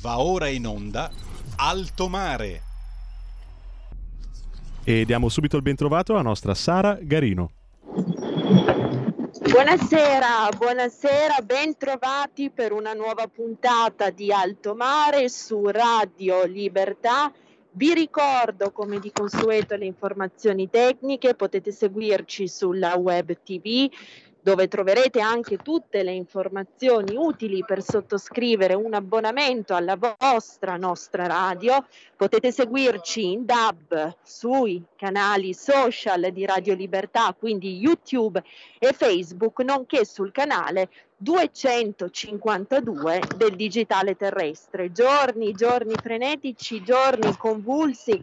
[0.00, 1.10] Va ora in onda
[1.56, 2.62] Alto Mare.
[4.82, 7.50] E diamo subito il bentrovato alla nostra Sara Garino.
[9.42, 17.30] Buonasera, buonasera, bentrovati per una nuova puntata di Alto Mare su Radio Libertà.
[17.72, 23.90] Vi ricordo, come di consueto, le informazioni tecniche, potete seguirci sulla web TV
[24.42, 31.84] dove troverete anche tutte le informazioni utili per sottoscrivere un abbonamento alla vostra nostra radio.
[32.16, 38.42] Potete seguirci in DAB sui canali social di Radio Libertà, quindi YouTube
[38.78, 44.92] e Facebook, nonché sul canale 252 del digitale terrestre.
[44.92, 48.22] Giorni, giorni frenetici, giorni convulsi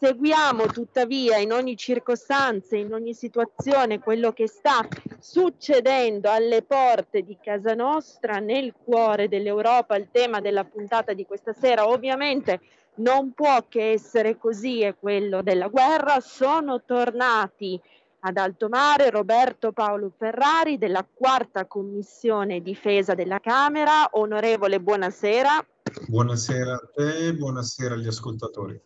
[0.00, 4.86] Seguiamo tuttavia in ogni circostanza, in ogni situazione, quello che sta
[5.18, 9.96] succedendo alle porte di casa nostra, nel cuore dell'Europa.
[9.96, 12.60] Il tema della puntata di questa sera ovviamente
[12.98, 16.20] non può che essere così, è quello della guerra.
[16.20, 17.80] Sono tornati
[18.20, 24.08] ad alto mare Roberto Paolo Ferrari della quarta commissione difesa della Camera.
[24.12, 25.66] Onorevole, buonasera.
[26.06, 28.80] Buonasera a te, buonasera agli ascoltatori.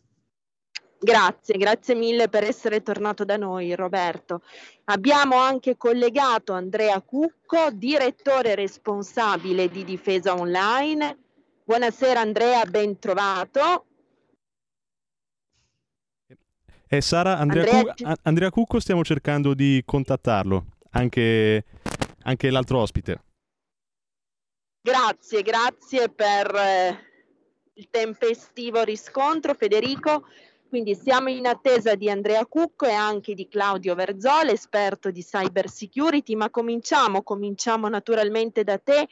[1.04, 4.42] Grazie, grazie mille per essere tornato da noi Roberto.
[4.84, 11.18] Abbiamo anche collegato Andrea Cucco, direttore responsabile di Difesa Online.
[11.64, 13.86] Buonasera Andrea, ben trovato.
[16.86, 17.94] Eh, Sara, Andrea, Andrea...
[17.94, 21.64] Cu- Andrea, Cucco stiamo cercando di contattarlo, anche,
[22.22, 23.22] anche l'altro ospite.
[24.80, 26.98] Grazie, grazie per eh,
[27.72, 30.26] il tempestivo riscontro Federico.
[30.72, 35.68] Quindi siamo in attesa di Andrea Cucco e anche di Claudio Verzola, esperto di cyber
[35.68, 39.06] security, ma cominciamo, cominciamo naturalmente da te.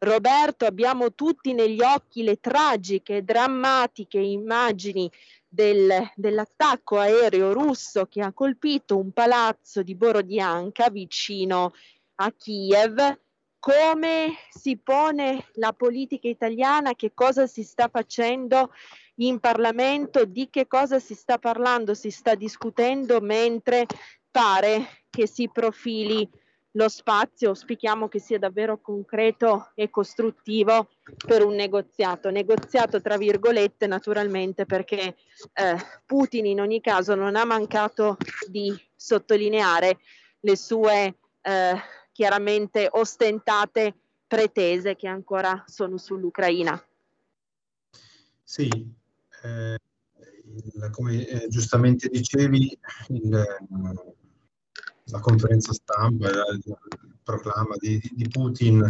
[0.00, 5.10] Roberto, abbiamo tutti negli occhi le tragiche, drammatiche immagini
[5.48, 11.72] del, dell'attacco aereo russo che ha colpito un palazzo di Borodianka vicino
[12.16, 13.20] a Kiev.
[13.58, 16.94] Come si pone la politica italiana?
[16.94, 18.70] Che cosa si sta facendo?
[19.18, 23.86] in Parlamento di che cosa si sta parlando, si sta discutendo mentre
[24.30, 26.28] pare che si profili
[26.72, 30.88] lo spazio, auspichiamo che sia davvero concreto e costruttivo
[31.26, 35.16] per un negoziato, negoziato tra virgolette naturalmente perché
[35.54, 40.00] eh, Putin in ogni caso non ha mancato di sottolineare
[40.40, 41.74] le sue eh,
[42.16, 43.94] chiaramente ostentate
[44.26, 46.82] pretese che ancora sono sull'Ucraina.
[48.42, 48.70] Sì,
[49.42, 49.78] eh,
[50.54, 52.78] il, come eh, giustamente dicevi,
[53.08, 53.44] il,
[55.04, 58.88] la conferenza stampa, il, il proclama di, di Putin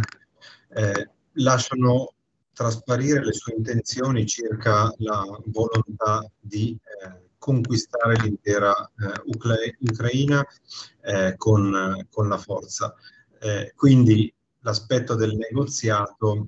[0.69, 2.13] eh, lasciano
[2.53, 10.45] trasparire le sue intenzioni circa la volontà di eh, conquistare l'intera eh, Ucra- Ucraina
[11.01, 12.93] eh, con, con, la forza.
[13.39, 16.47] Eh, quindi l'aspetto del negoziato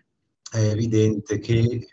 [0.52, 1.88] è evidente che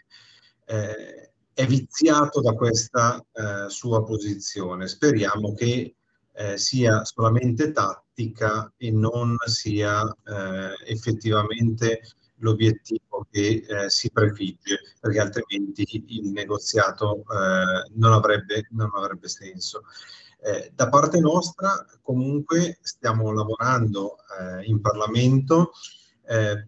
[0.65, 4.89] eh, è viziato da questa eh, sua posizione.
[4.89, 5.97] Speriamo che
[6.33, 12.03] eh, sia solamente tattica e non sia eh, effettivamente
[12.41, 17.23] l'obiettivo che eh, si prefigge, perché altrimenti il negoziato
[17.95, 19.85] non avrebbe, non, avrebbe, senso.
[20.39, 24.17] Eh, da parte nostra comunque stiamo lavorando
[24.67, 25.73] in Parlamento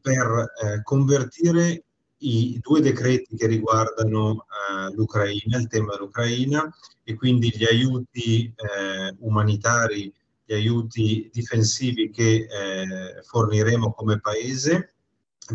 [0.01, 0.53] per
[0.83, 1.85] convertire
[2.19, 6.73] i due decreti che riguardano uh, l'Ucraina, il tema dell'Ucraina
[7.05, 10.13] e quindi gli aiuti eh, umanitari,
[10.45, 14.95] gli aiuti difensivi che eh, forniremo come paese.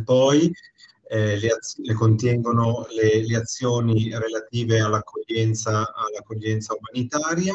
[0.04, 0.52] Poi
[1.10, 7.54] eh, le, az- le, contengono le, le, azioni relative all'accoglienza, all'accoglienza umanitaria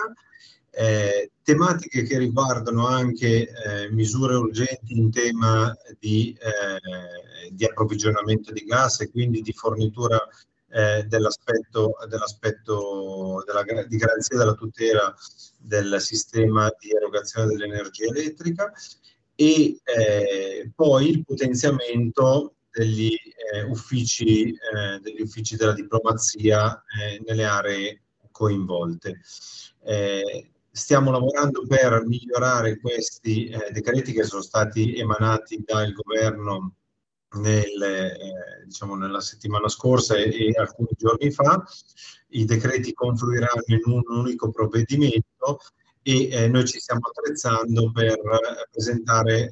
[0.79, 8.65] eh, tematiche che riguardano anche eh, misure urgenti in tema di, eh, di, approvvigionamento di
[8.65, 10.25] gas e quindi di fornitura
[10.71, 15.13] eh, dell'aspetto, dell'aspetto della, di garanzia della tutela
[15.57, 18.71] del sistema di erogazione dell'energia elettrica
[19.35, 23.17] e eh, poi il potenziamento degli
[23.53, 24.57] eh, uffici,
[25.03, 26.81] degli uffici della diplomazia
[27.27, 29.21] nelle aree coinvolte.
[29.83, 36.77] Eh, Stiamo lavorando per migliorare questi eh, decreti che sono stati emanati dal governo
[37.39, 41.65] nel, eh, diciamo nella settimana scorsa e, e, alcuni giorni fa.
[42.29, 45.59] I decreti confluiranno in un unico provvedimento
[46.01, 48.21] e eh, noi ci stiamo attrezzando per
[48.71, 49.51] presentare eh,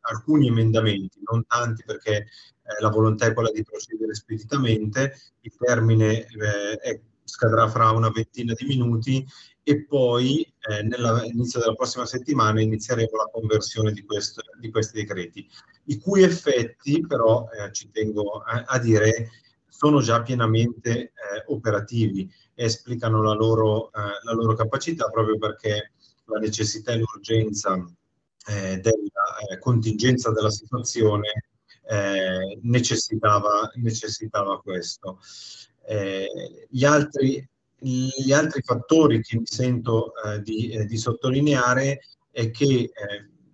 [0.00, 2.28] alcuni emendamenti, non tanti perché
[2.80, 7.00] la volontà è quella di procedere speditamente, il termine eh, è,
[7.32, 9.26] scadrà fra una ventina di minuti
[9.62, 15.48] e poi eh, nell'inizio della prossima settimana inizieremo la conversione di, questo, di questi decreti,
[15.84, 19.30] i cui effetti però, eh, ci tengo a, a, dire,
[19.66, 21.12] sono già pienamente eh,
[21.46, 25.92] operativi, esplicano la loro, eh, la loro capacità proprio perché
[26.26, 27.74] la necessità e l'urgenza
[28.48, 31.46] eh, della eh, contingenza della situazione
[32.62, 35.18] necessitava, necessitava, questo.
[35.84, 37.46] Eh, gli, altri,
[37.78, 42.00] gli, altri, fattori che mi sento eh, di, eh, di, sottolineare
[42.30, 42.90] è che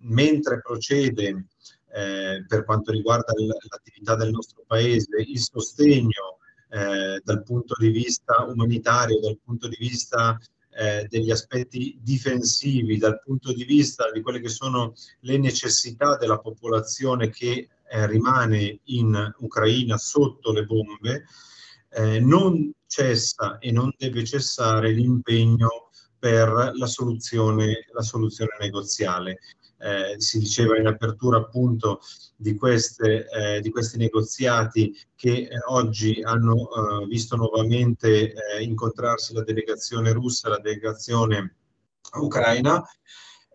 [0.01, 1.45] mentre procede
[1.89, 3.33] per quanto riguarda
[3.67, 6.37] l'attività del nostro Paese il sostegno
[6.69, 10.39] dal punto di vista umanitario, dal punto di vista
[10.79, 16.39] eh, degli aspetti difensivi dal punto di vista di quelle che sono le necessità della
[16.39, 21.25] popolazione che eh, rimane in Ucraina sotto le bombe,
[21.89, 29.39] eh, non cessa e non deve cessare l'impegno per la soluzione, la soluzione negoziale
[29.79, 32.01] eh, si diceva in apertura appunto
[32.35, 39.33] di, queste, eh, di questi negoziati che eh, oggi hanno eh, visto nuovamente eh, incontrarsi
[39.33, 41.55] la delegazione russa e la delegazione
[42.19, 42.83] ucraina.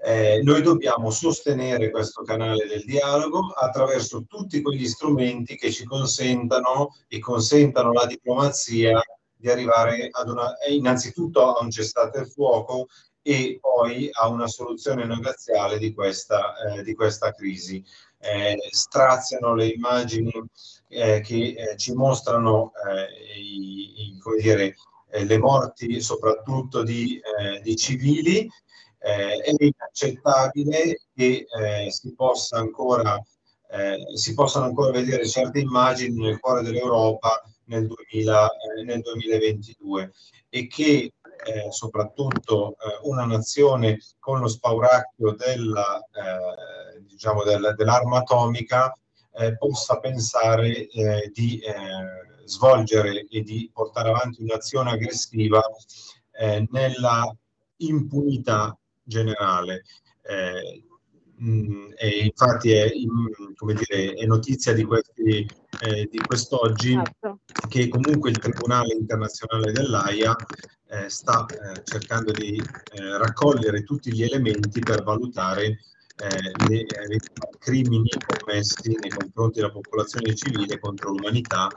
[0.07, 6.95] Eh, noi dobbiamo sostenere questo canale del dialogo attraverso tutti quegli strumenti che ci consentano
[7.09, 9.01] e consentano alla diplomazia
[9.35, 12.89] di arrivare ad una, innanzitutto a un cessate il fuoco
[13.23, 17.83] e poi a una soluzione negoziale di questa, eh, di questa crisi.
[18.19, 20.31] Eh, straziano le immagini
[20.89, 24.77] eh, che eh, ci mostrano eh, i, i, dire,
[25.11, 27.19] eh, le morti soprattutto di,
[27.63, 28.47] di civili.
[29.05, 31.47] È inaccettabile che
[31.91, 33.23] si, possa ancora,
[34.15, 38.51] si possano ancora vedere certe immagini nel cuore dell'Europa nel, 2000,
[38.85, 40.13] nel 2022
[40.49, 41.13] e che
[41.45, 48.97] eh, soprattutto eh, una nazione con lo spauracchio della, eh, diciamo del, dell'arma atomica
[49.33, 55.63] eh, possa pensare eh, di eh, svolgere e di portare avanti un'azione aggressiva
[56.71, 57.33] nella
[57.77, 59.83] impunità generale.
[61.37, 62.91] Mh, e infatti è,
[63.57, 65.47] come dire, è notizia di, questi,
[65.81, 67.41] eh, di quest'oggi certo.
[67.69, 70.35] che comunque il Tribunale internazionale dell'AIA
[70.89, 75.65] eh, sta eh, cercando di eh, raccogliere tutti gli elementi per valutare
[76.17, 77.21] eh, i eh,
[77.59, 81.69] crimini commessi nei confronti della popolazione civile contro l'umanità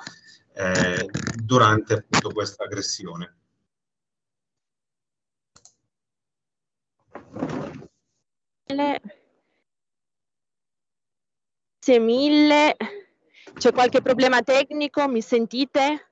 [1.35, 3.35] durante appunto questa aggressione.
[11.87, 12.75] Grazie mille.
[13.53, 15.07] C'è qualche problema tecnico?
[15.07, 16.11] Mi sentite?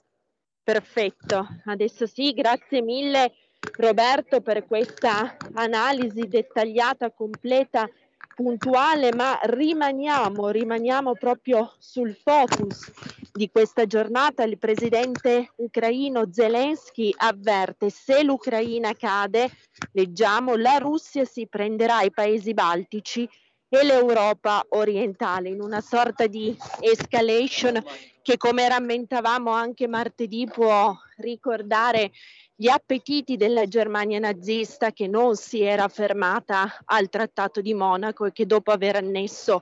[0.63, 3.33] Perfetto, adesso sì, grazie mille
[3.77, 7.87] Roberto per questa analisi dettagliata, completa,
[8.35, 12.91] puntuale, ma rimaniamo, rimaniamo proprio sul focus
[13.31, 14.43] di questa giornata.
[14.43, 19.49] Il presidente ucraino Zelensky avverte se l'Ucraina cade,
[19.93, 23.27] leggiamo, la Russia si prenderà i paesi baltici
[23.67, 27.83] e l'Europa orientale in una sorta di escalation
[28.21, 32.11] che come rammentavamo anche martedì può ricordare
[32.55, 38.31] gli appetiti della Germania nazista che non si era fermata al Trattato di Monaco e
[38.31, 39.61] che dopo aver annesso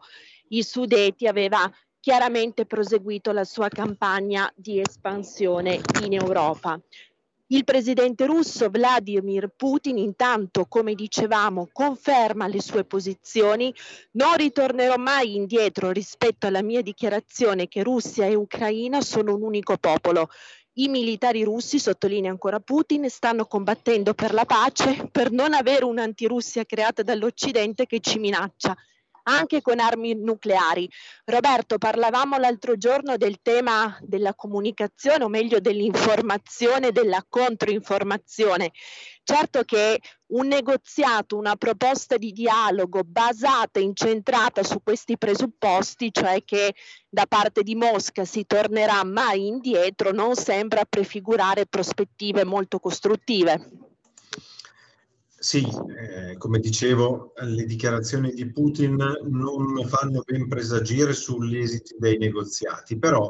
[0.50, 1.70] i Sudeti aveva
[2.00, 6.80] chiaramente proseguito la sua campagna di espansione in Europa.
[7.54, 13.72] Il presidente russo Vladimir Putin intanto, come dicevamo, conferma le sue posizioni.
[14.14, 19.78] Non ritornerò mai indietro rispetto alla mia dichiarazione che Russia e Ucraina sono un unico
[19.78, 20.30] popolo.
[20.78, 26.66] I militari russi, sottolinea ancora Putin, stanno combattendo per la pace, per non avere un'antirussia
[26.66, 28.76] creata dall'Occidente che ci minaccia
[29.24, 30.90] anche con armi nucleari.
[31.26, 38.72] Roberto, parlavamo l'altro giorno del tema della comunicazione, o meglio dell'informazione, della controinformazione.
[39.26, 40.02] Certo che
[40.34, 46.74] un negoziato, una proposta di dialogo basata, incentrata su questi presupposti, cioè che
[47.08, 53.93] da parte di Mosca si tornerà mai indietro, non sembra prefigurare prospettive molto costruttive.
[55.44, 62.18] Sì, eh, come dicevo, le dichiarazioni di Putin non fanno ben presagire sugli esiti dei
[62.18, 63.30] negoziati, però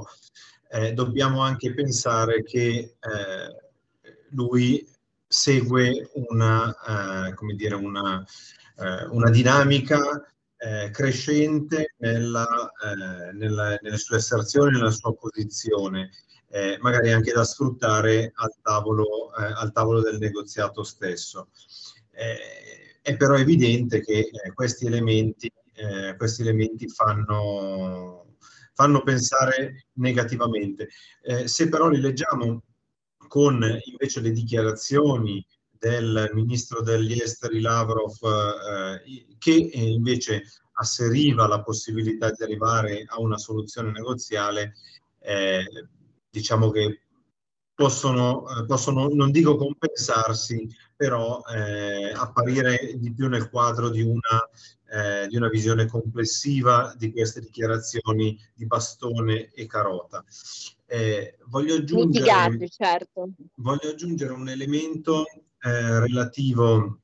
[0.69, 3.71] eh, dobbiamo anche pensare che eh,
[4.29, 4.87] lui
[5.27, 8.23] segue una, eh, dire, una,
[8.77, 10.23] eh, una dinamica
[10.57, 12.71] eh, crescente nella,
[13.33, 16.11] nella, nelle sue asserzioni, nella sua posizione,
[16.79, 21.47] magari anche da sfruttare al tavolo, al tavolo del negoziato stesso.
[22.13, 25.51] Eh, è però evidente che eh, questi elementi,
[26.17, 28.35] questi elementi fanno,
[28.73, 30.87] fanno, pensare negativamente.
[31.45, 32.61] se però li leggiamo
[33.27, 35.43] con invece le dichiarazioni
[35.83, 40.43] del ministro degli esteri Lavrov, eh, che invece
[40.73, 44.75] asseriva la possibilità di arrivare a una soluzione negoziale,
[45.19, 45.65] eh,
[46.29, 47.01] diciamo che
[47.73, 54.49] possono, eh, possono, non dico compensarsi, però eh, apparire di più nel quadro di una,
[54.91, 60.23] eh, di una visione complessiva di queste dichiarazioni di bastone e carota.
[60.85, 63.29] Eh, voglio, aggiungere, certo.
[63.55, 65.25] voglio aggiungere un elemento
[65.61, 66.99] eh, relativo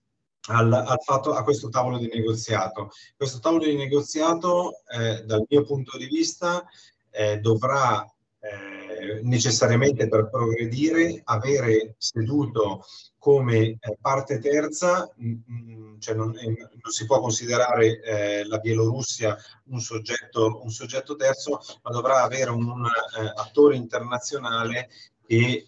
[0.50, 2.92] al, al, fatto, a questo tavolo di negoziato.
[3.16, 6.66] Questo tavolo di negoziato, eh, dal mio punto di vista,
[7.12, 8.06] eh, dovrà
[8.42, 12.84] eh, necessariamente per progredire avere seduto
[13.18, 18.46] come eh, parte terza, mh, mm, mm, cioè non, eh, non, si può considerare eh,
[18.46, 22.88] la Bielorussia un soggetto, un soggetto, terzo, ma dovrà avere un, un
[23.36, 24.90] attore internazionale
[25.26, 25.68] che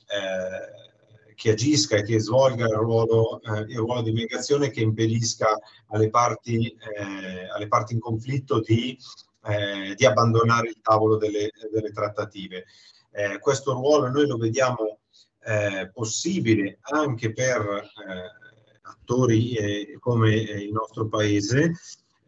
[1.41, 5.47] che agisca e che svolga il ruolo, eh, il ruolo di mediazione che impedisca
[5.87, 8.95] alle parti, eh, alle parti in conflitto di,
[9.43, 12.65] eh, di, abbandonare il tavolo delle, delle trattative.
[13.11, 14.99] Eh, questo ruolo noi lo vediamo
[15.43, 18.39] eh, possibile anche per eh,
[18.81, 21.73] attori come il nostro paese,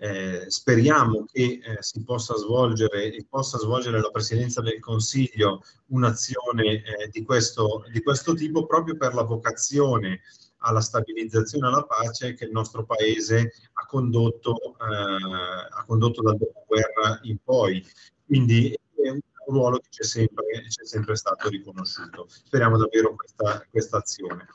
[0.03, 6.83] eh, speriamo che eh, si possa svolgere e possa svolgere la Presidenza del Consiglio un'azione
[6.83, 10.19] eh, di, questo, di questo tipo proprio per la vocazione
[10.65, 16.37] alla stabilizzazione e alla pace che il nostro Paese ha condotto, eh, ha condotto dal
[16.37, 17.85] dopoguerra in poi.
[18.25, 22.27] Quindi è un ruolo che ci è sempre, sempre, stato riconosciuto.
[22.27, 24.47] Speriamo davvero questa, questa azione.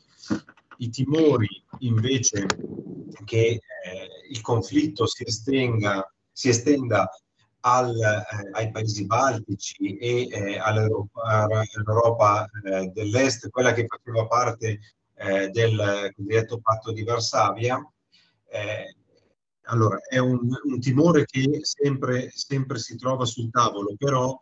[0.79, 2.47] I timori invece
[3.25, 3.61] che eh,
[4.31, 7.09] il conflitto si, estenga, si estenda
[7.61, 14.79] al, eh, ai paesi baltici e eh, all'Europa, all'Europa eh, dell'Est, quella che faceva parte
[15.29, 17.79] eh, del cosiddetto patto di Varsavia.
[18.51, 18.97] Eh,
[19.71, 24.41] allora, è un, un, timore che sempre, sempre si trova sul tavolo, però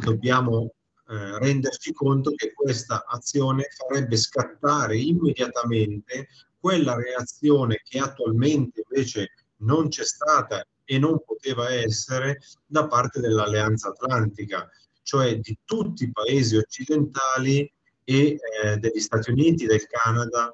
[0.00, 0.72] dobbiamo
[1.10, 9.88] eh, renderci conto che questa azione farebbe scattare immediatamente quella reazione che attualmente invece non
[9.88, 14.68] c'è stata e non poteva essere da parte dell'Alleanza Atlantica,
[15.02, 17.72] cioè di tutti i paesi occidentali
[18.08, 20.50] e eh, degli Stati Uniti, del Canada.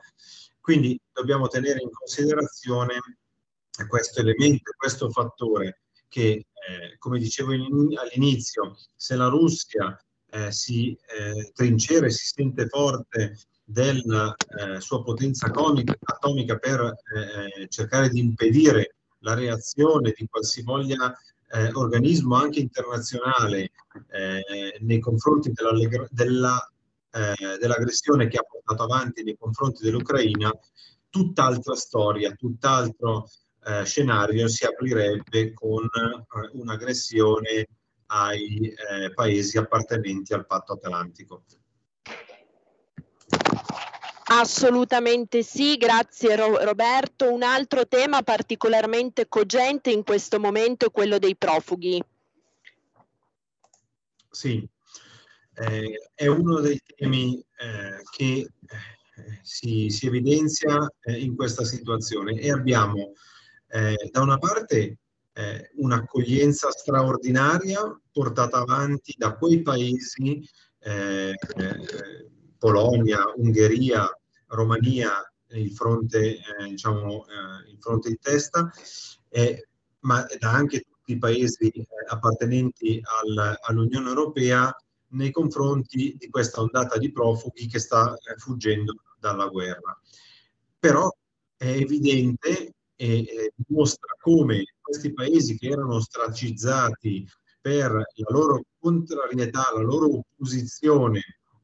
[0.61, 3.01] Quindi dobbiamo tenere in considerazione
[3.87, 9.97] questo elemento, questo fattore che, eh, come dicevo in, all'inizio, se la Russia
[10.31, 16.81] eh, si eh, trincera e si sente forte della eh, sua potenza atomica, atomica per
[16.81, 21.17] eh, cercare di impedire la reazione di qualsivoglia
[21.53, 23.71] eh, organismo anche internazionale
[24.11, 25.73] eh, nei confronti della,
[26.11, 26.74] della,
[27.59, 30.51] dell'aggressione che ha portato avanti nei confronti dell'Ucraina,
[31.09, 33.29] tutt'altra storia, tutt'altro
[33.85, 35.89] scenario si aprirebbe con
[36.53, 37.69] un'aggressione
[38.07, 41.45] ai eh, paesi appartenenti al patto atlantico.
[44.27, 47.31] Assolutamente sì, grazie Roberto.
[47.31, 52.03] Un altro tema particolarmente cogente in questo momento è quello dei profughi.
[54.31, 54.67] Sì,
[55.55, 58.49] eh, è uno dei temi eh, che eh,
[59.43, 62.39] si, si, evidenzia eh, in questa situazione.
[62.39, 63.13] E abbiamo
[63.69, 64.99] eh, da una parte
[65.75, 67.81] un'accoglienza straordinaria
[68.13, 70.49] portata avanti da quei paesi,
[72.57, 74.09] Polonia, Ungheria,
[74.47, 75.11] Romania,
[75.49, 77.25] il fronte, diciamo,
[77.69, 78.71] il fronte in testa,
[80.03, 84.73] ma da anche tutti i paesi appartenenti al, all'Unione Europea
[85.15, 89.99] nei confronti di questa ondata di profughi che sta fuggendo dalla guerra.
[90.79, 91.11] Però
[91.57, 97.27] è evidente e dimostra come questi paesi che erano ostracizzati
[97.61, 101.21] per la loro contrarietà, la loro opposizione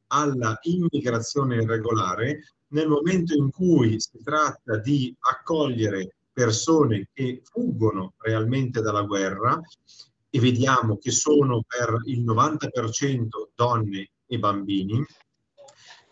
[0.07, 2.39] alla immigrazione irregolare,
[2.69, 9.59] nel momento in cui si tratta di accogliere persone che fuggono realmente dalla guerra,
[10.31, 15.05] e vediamo che sono per il 90% donne e bambini,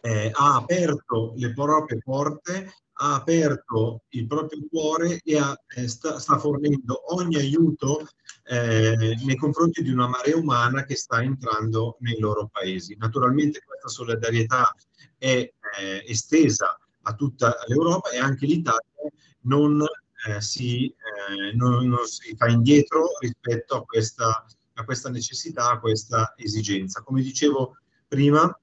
[0.02, 2.72] eh, ha aperto le proprie porte
[3.02, 8.08] ha aperto il proprio cuore e ha, eh, sta, sta, fornendo ogni aiuto
[8.44, 12.96] eh, nei confronti di una marea umana che sta entrando nei loro paesi.
[12.98, 14.74] Naturalmente questa solidarietà
[15.18, 18.84] è eh, estesa a tutta l'Europa e anche l'Italia
[19.42, 19.82] non,
[20.28, 25.80] eh, si, eh, non, non si fa indietro rispetto a questa, a questa necessità, a
[25.80, 27.02] questa esigenza.
[27.02, 28.58] Come dicevo prima,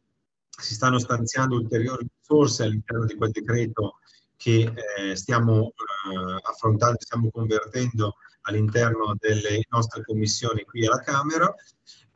[0.48, 3.98] si stanno stanziando ulteriori risorse all'interno di quel decreto
[4.36, 11.52] che eh, stiamo eh, affrontando, stiamo convertendo all'interno delle nostre commissioni qui alla Camera,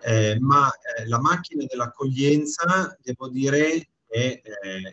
[0.03, 4.43] eh, ma eh, la macchina dell'accoglienza, devo dire, è eh,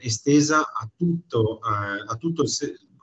[0.01, 2.49] estesa a tutto, eh, a tutto il,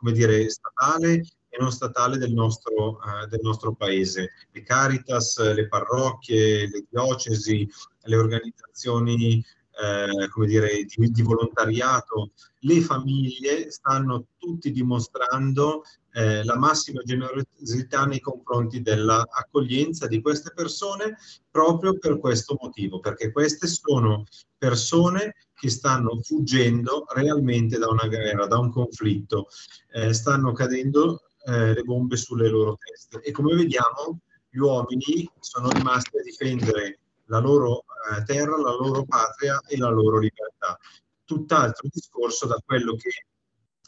[0.05, 2.99] come dire, statale e non statale del nostro,
[3.31, 4.33] del nostro paese.
[4.51, 7.67] Le Caritas, le parrocchie, le diocesi,
[8.03, 9.43] le organizzazioni
[9.83, 18.05] eh, come dire, di, di, volontariato, le famiglie stanno tutti dimostrando eh, la massima generosità
[18.05, 21.17] nei confronti dell'accoglienza di queste persone
[21.51, 24.25] proprio per questo motivo, perché queste sono
[24.57, 29.49] persone che stanno fuggendo realmente da una guerra, da un conflitto,
[29.93, 35.69] eh, stanno cadendo eh, le bombe sulle loro teste e come vediamo gli uomini sono
[35.71, 40.79] rimasti a difendere la loro eh, terra, la loro patria e la loro libertà.
[41.25, 43.11] Tutt'altro discorso da quello che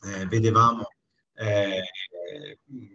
[0.08, 0.88] eh, vedevamo,
[1.34, 1.82] eh,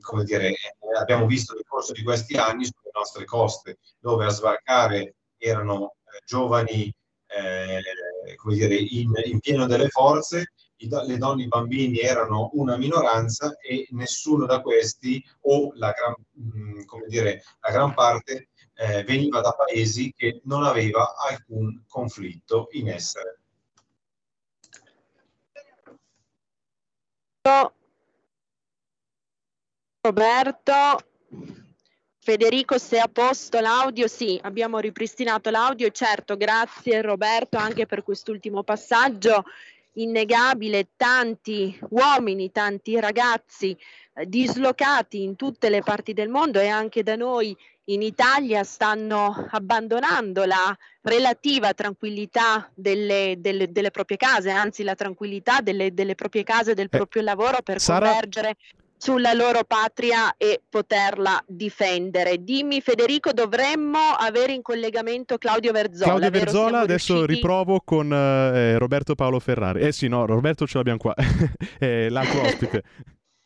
[0.01, 0.53] come dire,
[0.99, 6.21] abbiamo visto nel corso di questi anni sulle nostre coste, dove a sbarcare erano eh,
[6.25, 6.93] giovani,
[7.27, 7.79] eh,
[8.35, 13.55] come dire, in, in pieno delle forze, le donne e i bambini erano una minoranza
[13.57, 19.41] e nessuno da questi o la gran, mm, come dire, la gran parte eh, veniva
[19.41, 23.39] da paesi che non aveva alcun conflitto in essere.
[30.03, 30.97] Roberto,
[32.23, 34.07] Federico, se a posto l'audio?
[34.07, 35.89] Sì, abbiamo ripristinato l'audio.
[35.89, 39.43] Certo, grazie Roberto anche per quest'ultimo passaggio
[39.93, 40.89] innegabile.
[40.95, 43.75] Tanti uomini, tanti ragazzi
[44.13, 49.47] eh, dislocati in tutte le parti del mondo e anche da noi in Italia stanno
[49.49, 56.43] abbandonando la relativa tranquillità delle, delle, delle proprie case, anzi la tranquillità delle, delle proprie
[56.43, 58.11] case, del eh, proprio lavoro per Sara...
[58.11, 58.57] convergere
[59.01, 62.43] sulla loro patria e poterla difendere.
[62.43, 66.05] Dimmi Federico, dovremmo avere in collegamento Claudio Verzola.
[66.05, 67.33] Claudio Verzola, adesso riusciti...
[67.33, 69.81] riprovo con eh, Roberto Paolo Ferrari.
[69.81, 71.15] Eh sì, no, Roberto ce l'abbiamo qua,
[71.79, 72.83] è l'altro ospite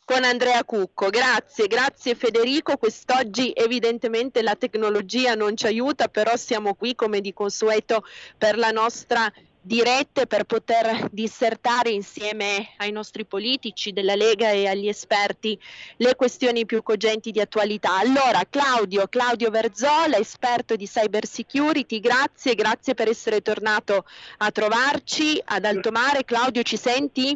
[0.04, 1.10] con Andrea Cucco.
[1.10, 2.76] Grazie, grazie Federico.
[2.76, 8.04] Quest'oggi evidentemente la tecnologia non ci aiuta, però siamo qui come di consueto
[8.38, 9.32] per la nostra
[9.65, 15.60] dirette per poter dissertare insieme ai nostri politici della Lega e agli esperti
[15.97, 17.97] le questioni più cogenti di attualità.
[17.97, 24.06] Allora, Claudio, Claudio Verzola, esperto di cyber security, grazie, grazie per essere tornato
[24.38, 26.25] a trovarci ad Altomare.
[26.25, 27.36] Claudio, ci senti?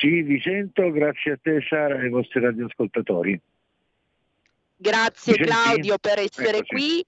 [0.00, 3.40] Sì, vi sento, grazie a te Sara e ai vostri radioascoltatori.
[4.80, 6.74] Grazie Claudio per essere Eccoci.
[6.74, 7.06] qui.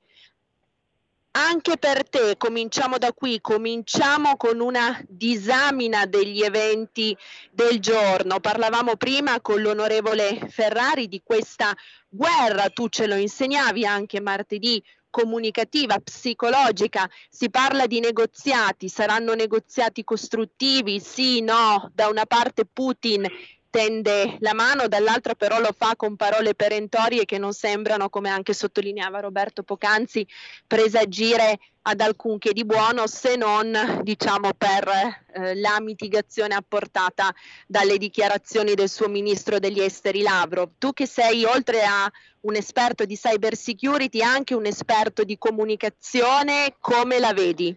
[1.32, 7.16] Anche per te, cominciamo da qui, cominciamo con una disamina degli eventi
[7.52, 8.40] del giorno.
[8.40, 11.72] Parlavamo prima con l'onorevole Ferrari di questa
[12.08, 20.02] guerra, tu ce lo insegnavi anche martedì comunicativa, psicologica, si parla di negoziati, saranno negoziati
[20.02, 23.24] costruttivi, sì, no, da una parte Putin
[23.70, 28.52] tende la mano, dall'altra però lo fa con parole perentorie che non sembrano, come anche
[28.52, 30.26] sottolineava Roberto Pocanzi,
[30.66, 34.88] presagire ad alcunché di buono se non diciamo per
[35.32, 37.34] eh, la mitigazione apportata
[37.66, 40.72] dalle dichiarazioni del suo ministro degli esteri Lavrov.
[40.76, 46.76] Tu che sei oltre a un esperto di cyber security anche un esperto di comunicazione,
[46.80, 47.74] come la vedi?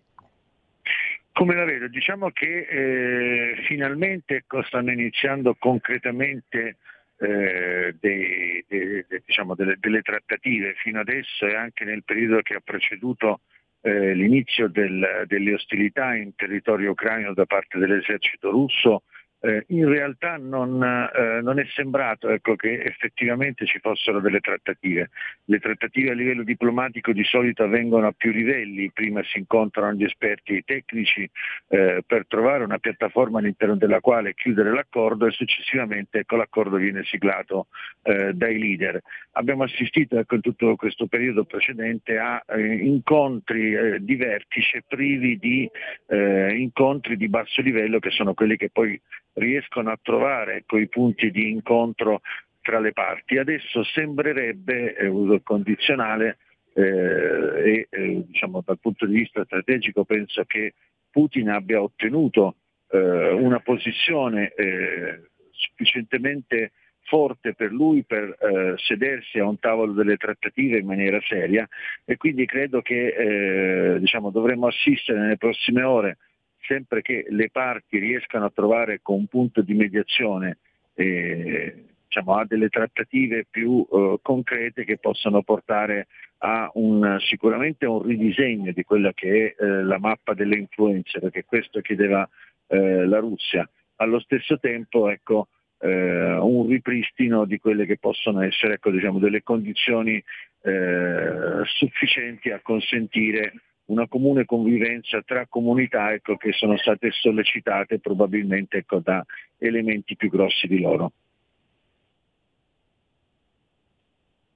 [1.33, 1.87] Come la vedo?
[1.87, 6.77] Diciamo che eh, finalmente ecco, stanno iniziando concretamente
[7.17, 12.61] eh, dei, dei, diciamo, delle, delle, trattative fino adesso e anche nel periodo che ha
[12.63, 13.41] preceduto
[13.81, 19.01] eh, l'inizio del, delle ostilità in territorio ucraino da parte dell'esercito russo
[19.45, 25.09] eh, in realtà non, eh, non è sembrato ecco, che effettivamente ci fossero delle trattative.
[25.45, 30.05] Le trattative a livello diplomatico di solito avvengono a più livelli, prima si incontrano gli
[30.05, 31.29] esperti e i tecnici
[31.67, 37.03] eh, per trovare una piattaforma all'interno della quale chiudere l'accordo e successivamente ecco, l'accordo viene
[37.03, 37.67] siglato
[38.03, 39.01] eh, dai leader.
[39.33, 45.37] Abbiamo assistito ecco, in tutto questo periodo precedente a eh, incontri eh, di vertice privi
[45.37, 45.69] di
[46.13, 48.99] incontri di basso livello che sono quelli che poi
[49.33, 52.21] riescono a trovare quei punti di incontro
[52.61, 53.37] tra le parti.
[53.37, 56.37] Adesso sembrerebbe, eh, uso condizionale,
[56.73, 60.73] eh, e eh, diciamo, dal punto di vista strategico penso che
[61.11, 62.55] Putin abbia ottenuto
[62.89, 66.71] eh, una posizione eh, sufficientemente
[67.05, 71.67] forte per lui per eh, sedersi a un tavolo delle trattative in maniera seria
[72.05, 76.17] e quindi credo che eh, diciamo, dovremmo assistere nelle prossime ore,
[76.65, 80.57] sempre che le parti riescano a trovare con un punto di mediazione
[80.95, 86.07] eh, diciamo, a delle trattative più eh, concrete che possano portare
[86.39, 91.45] a un, sicuramente un ridisegno di quella che è eh, la mappa delle influenze, perché
[91.45, 92.27] questo chiedeva
[92.67, 93.67] eh, la Russia.
[93.97, 95.47] Allo stesso tempo ecco,
[95.79, 100.21] eh, un ripristino di quelle che possono essere ecco, diciamo, delle condizioni
[100.63, 103.53] eh, sufficienti a consentire
[103.85, 109.25] una comune convivenza tra comunità ecco, che sono state sollecitate probabilmente ecco, da
[109.57, 111.11] elementi più grossi di loro.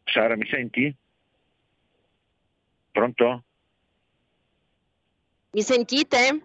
[0.05, 0.95] Sara, mi senti?
[2.91, 3.43] Pronto?
[5.51, 6.41] Mi sentite?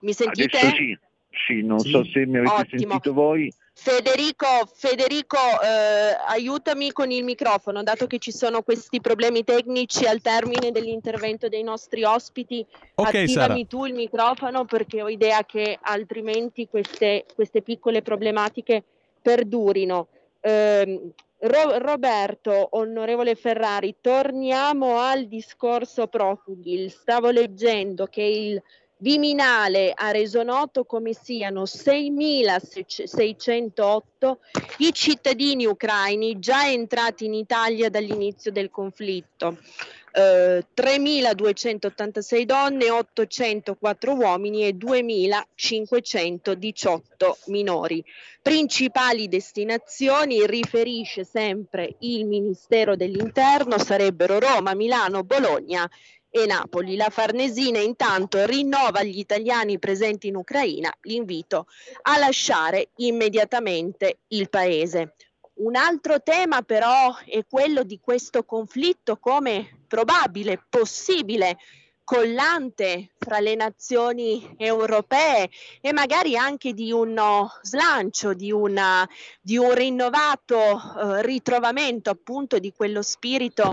[0.00, 0.58] Mi sentite?
[0.58, 0.98] Adesso sì,
[1.46, 1.90] sì non sì.
[1.90, 2.80] so se mi avete Ottimo.
[2.80, 3.52] sentito voi.
[3.78, 10.22] Federico, Federico eh, aiutami con il microfono, dato che ci sono questi problemi tecnici al
[10.22, 12.66] termine dell'intervento dei nostri ospiti.
[12.94, 13.66] Okay, attivami Sara.
[13.68, 18.82] tu il microfono perché ho idea che altrimenti queste, queste piccole problematiche
[19.20, 20.08] perdurino.
[20.40, 26.88] Eh, Ro- Roberto, onorevole Ferrari, torniamo al discorso profughi.
[26.88, 28.62] Stavo leggendo che il
[28.98, 34.36] Viminale ha reso noto come siano 6.608
[34.78, 39.58] i cittadini ucraini già entrati in Italia dall'inizio del conflitto.
[40.16, 47.00] 3.286 eh, donne, 804 uomini e 2.518
[47.48, 48.02] minori.
[48.40, 55.86] Principali destinazioni, riferisce sempre il Ministero dell'Interno, sarebbero Roma, Milano, Bologna
[56.30, 56.96] e Napoli.
[56.96, 61.66] La Farnesina intanto rinnova agli italiani presenti in Ucraina l'invito
[62.02, 65.14] a lasciare immediatamente il paese.
[65.54, 71.56] Un altro tema però è quello di questo conflitto come probabile, possibile
[72.06, 79.08] collante fra le nazioni europee e magari anche di uno slancio, di, una,
[79.40, 83.72] di un rinnovato eh, ritrovamento appunto di quello spirito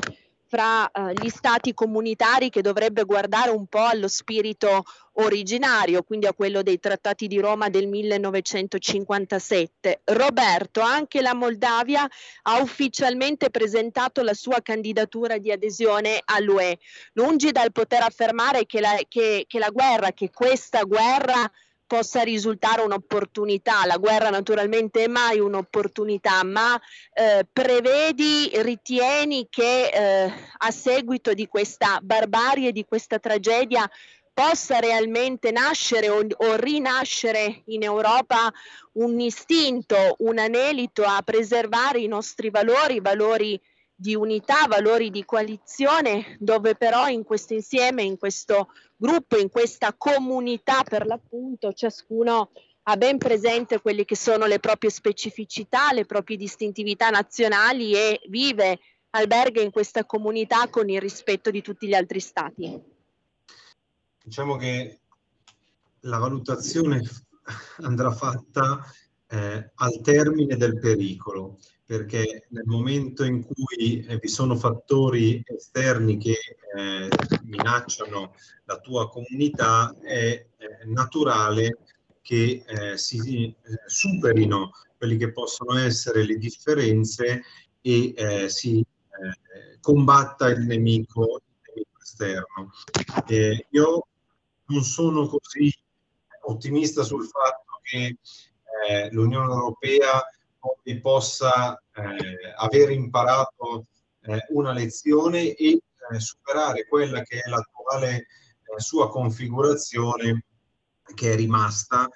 [0.54, 6.34] fra eh, gli stati comunitari che dovrebbe guardare un po' allo spirito originario, quindi a
[6.34, 10.02] quello dei trattati di Roma del 1957.
[10.04, 12.08] Roberto, anche la Moldavia
[12.44, 16.78] ha ufficialmente presentato la sua candidatura di adesione all'UE.
[17.13, 21.52] Lungi dal poter affermare che la, che, che la guerra, che questa guerra
[21.93, 23.86] possa risultare un'opportunità.
[23.86, 26.82] La guerra naturalmente è mai un'opportunità, ma
[27.13, 33.88] eh, prevedi, ritieni che eh, a seguito di questa barbarie, di questa tragedia,
[34.34, 38.51] possa realmente nascere o, o, rinascere in Europa
[38.93, 43.62] un istinto, un anelito a preservare i nostri valori, valori
[43.93, 48.69] di unità, valori di coalizione, dove però in questo insieme, in questo
[49.04, 52.52] gruppo, in questa comunità per l'appunto, ciascuno
[52.84, 58.80] ha ben presente quelle che sono le proprie specificità, le proprie distintività nazionali e vive,
[59.10, 62.82] alberga in questa comunità con il rispetto di tutti gli altri stati.
[64.24, 65.00] Diciamo che
[66.02, 67.02] la valutazione
[67.84, 68.86] andrà fatta
[69.28, 76.17] eh, al termine del pericolo perché nel momento in cui eh, vi sono fattori esterni
[76.17, 76.38] che
[76.76, 77.10] eh,
[77.43, 78.34] minacciano
[78.65, 81.80] la tua comunità, è eh, naturale
[82.22, 87.43] che eh, si eh, superino quelli che possono essere le differenze
[87.82, 88.84] e eh, si
[89.82, 92.72] combatta il nemico, il nemico esterno.
[93.72, 94.08] io
[94.67, 95.72] non sono così
[96.46, 98.17] ottimista sul fatto che
[99.12, 100.24] l'Unione Europea
[100.63, 103.88] poi possa eh, aver imparato
[104.21, 105.82] eh, una lezione e eh,
[106.19, 108.26] superare quella che è l'attuale eh,
[108.78, 110.45] sua configurazione
[111.15, 112.08] che è rimasta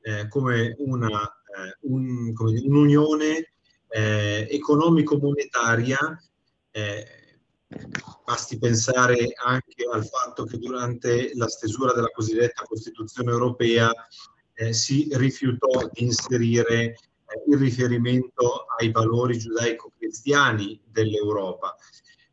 [0.00, 3.46] eh, come, una, eh, un, come un'unione
[3.94, 5.98] economico-monetaria
[8.24, 13.90] Basti pensare anche al fatto che durante la stesura della cosiddetta Costituzione europea
[14.54, 16.96] eh, si rifiutò di inserire
[17.46, 21.76] il riferimento ai valori giudaico-cristiani dell'Europa.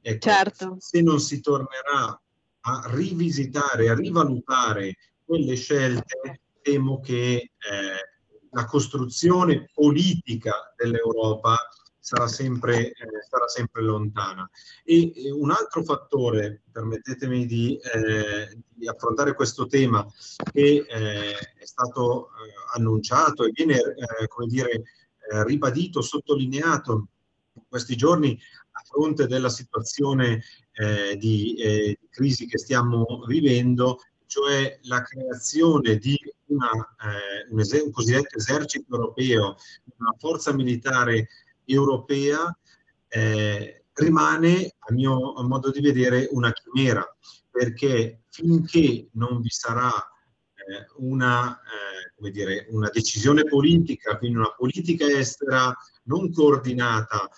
[0.01, 0.75] Ecco, certo.
[0.79, 2.19] Se non si tornerà
[2.61, 7.51] a rivisitare, a rivalutare quelle scelte, temo che eh,
[8.51, 11.57] la costruzione politica dell'Europa
[12.09, 12.93] sarà sempre, eh,
[13.29, 14.49] sarà sempre lontana.
[14.83, 20.03] E, e, un altro fattore, permettetemi di, eh, di affrontare questo tema,
[20.51, 27.07] che eh, è stato eh, annunciato e viene, eh, come dire, eh, ribadito, sottolineato
[27.53, 28.39] in questi giorni
[28.71, 30.41] a fronte della situazione
[31.17, 36.71] di, di crisi che stiamo vivendo, cioè la creazione di una,
[37.49, 39.57] un, es- un, cosiddetto esercito europeo,
[39.97, 41.27] una forza militare
[41.73, 42.57] europea
[43.07, 47.05] eh, rimane, a mio modo di vedere, una chimera,
[47.49, 51.59] perché finché non vi sarà eh, una,
[52.21, 57.29] eh, dire, una, decisione politica, quindi una politica estera non coordinata,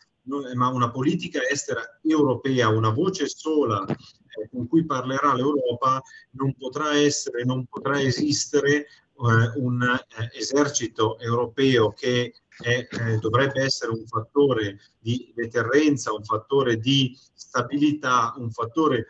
[0.53, 6.95] ma una politica estera europea, una voce sola eh, con cui parlerà l'Europa, non potrà
[6.95, 8.87] essere, non potrà esistere
[9.21, 16.77] un eh, esercito europeo che è, eh, dovrebbe essere un fattore di deterrenza, un fattore
[16.77, 19.07] di stabilità, un fattore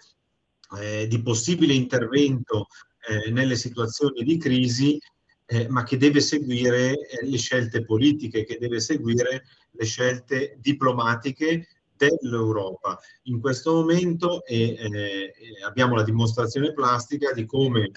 [0.79, 2.67] eh, di possibile intervento
[3.07, 4.99] eh, nelle situazioni di crisi,
[5.45, 11.67] eh, ma che deve seguire eh, le scelte politiche, che deve seguire le scelte diplomatiche
[11.95, 12.99] dell'Europa.
[13.23, 15.33] In questo momento eh,
[15.65, 17.91] abbiamo la dimostrazione plastica di come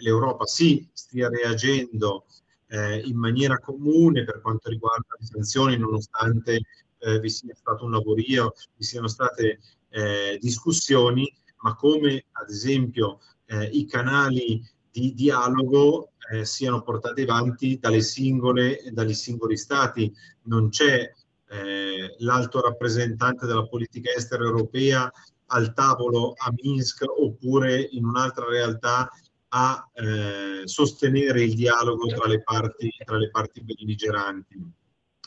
[0.00, 2.26] l'Europa sì stia reagendo
[2.68, 6.60] eh, in maniera comune per quanto riguarda le sanzioni, nonostante
[6.98, 11.30] eh, vi sia stato un lavorio, vi siano state eh, discussioni,
[11.60, 18.82] ma come ad esempio eh, i canali di dialogo eh, siano portati avanti dalle singole,
[18.90, 20.12] dagli singoli stati.
[20.44, 21.10] Non c'è
[21.48, 25.10] eh, l'alto rappresentante della politica estera europea
[25.46, 29.10] al tavolo a Minsk oppure in un'altra realtà
[29.54, 34.56] a eh, sostenere il dialogo tra le parti, tra le parti belligeranti.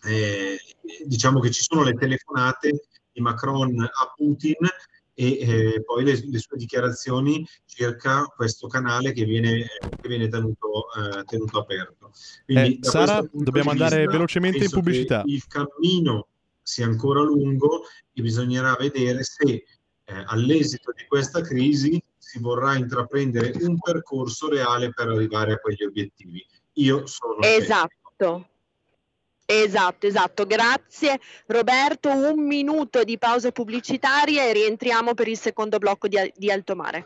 [0.03, 0.57] Eh,
[1.05, 4.67] diciamo che ci sono le telefonate di Macron a Putin
[5.17, 9.65] e eh, poi le, le, sue dichiarazioni circa questo canale che viene,
[10.01, 12.11] che viene tenuto, eh, tenuto, aperto.
[12.45, 15.23] Quindi, eh, Sara, dobbiamo andare velocemente in pubblicità.
[15.25, 16.27] Il cammino
[16.61, 22.01] sia ancora lungo e bisognerà vedere se eh, all'esito di questa crisi
[22.35, 26.45] si vorrà intraprendere un percorso reale per arrivare a quegli obiettivi.
[26.73, 27.39] Io sono...
[27.41, 28.49] Esatto.
[29.45, 30.45] Esatto, esatto.
[30.45, 32.09] Grazie Roberto.
[32.09, 37.05] Un minuto di pausa pubblicitaria e rientriamo per il secondo blocco di, di Alto Mare.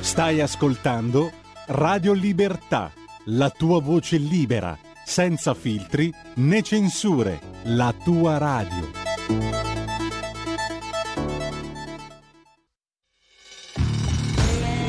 [0.00, 1.30] Stai ascoltando
[1.66, 2.90] Radio Libertà,
[3.26, 8.90] la tua voce libera, senza filtri né censure, la tua radio.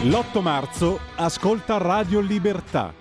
[0.03, 3.00] L'8 marzo ascolta Radio Libertà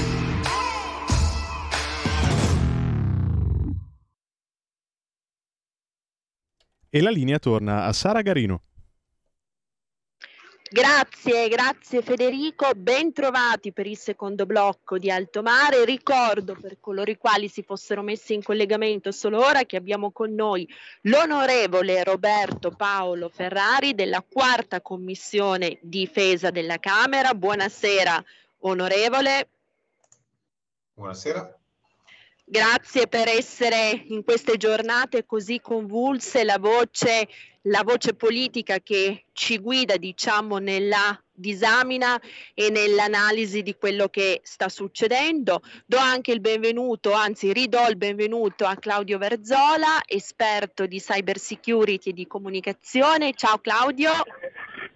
[6.93, 8.63] E la linea torna a Sara Garino.
[10.69, 15.85] Grazie, grazie Federico, ben trovati per il secondo blocco di Alto Mare.
[15.85, 20.33] Ricordo per coloro i quali si fossero messi in collegamento solo ora che abbiamo con
[20.33, 20.67] noi
[21.03, 27.33] l'onorevole Roberto Paolo Ferrari della quarta commissione difesa della Camera.
[27.33, 28.21] Buonasera
[28.59, 29.49] onorevole.
[30.93, 31.60] Buonasera.
[32.51, 37.29] Grazie per essere in queste giornate così convulse, la voce,
[37.61, 42.19] la voce politica che ci guida, diciamo, nella disamina
[42.53, 45.61] e nell'analisi di quello che sta succedendo.
[45.85, 52.09] Do anche il benvenuto, anzi ridò il benvenuto a Claudio Verzola, esperto di cyber security
[52.09, 53.31] e di comunicazione.
[53.33, 54.11] Ciao Claudio.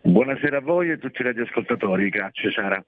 [0.02, 2.84] Buonasera a voi e a tutti i radioascoltatori, grazie Sara.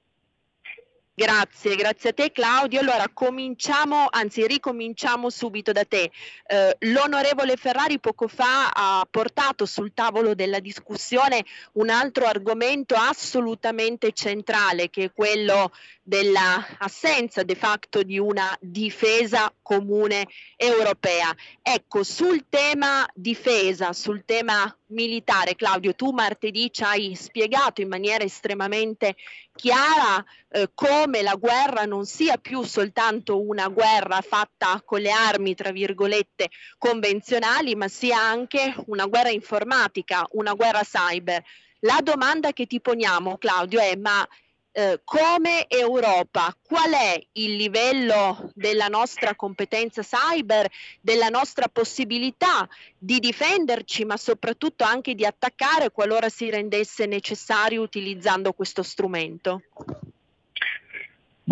[1.20, 2.80] Grazie, grazie a te Claudio.
[2.80, 6.12] Allora cominciamo, anzi ricominciamo subito da te.
[6.46, 14.12] Eh, l'onorevole Ferrari poco fa ha portato sul tavolo della discussione un altro argomento assolutamente
[14.12, 15.72] centrale che è quello
[16.08, 21.36] dell'assenza de facto di una difesa comune europea.
[21.62, 28.24] Ecco, sul tema difesa, sul tema militare, Claudio, tu martedì ci hai spiegato in maniera
[28.24, 29.18] estremamente
[29.54, 35.56] chiara eh, come la guerra non sia più soltanto una guerra fatta con le armi,
[35.56, 41.44] tra virgolette, convenzionali, ma sia anche una guerra informatica, una guerra cyber.
[41.82, 44.26] La domanda che ti poniamo, Claudio, è ma
[44.78, 50.70] eh, come Europa qual è il livello della nostra competenza cyber,
[51.02, 58.54] della nostra possibilità di difenderci, ma soprattutto anche di attaccare qualora si rendesse necessario utilizzando
[58.54, 59.64] questo strumento?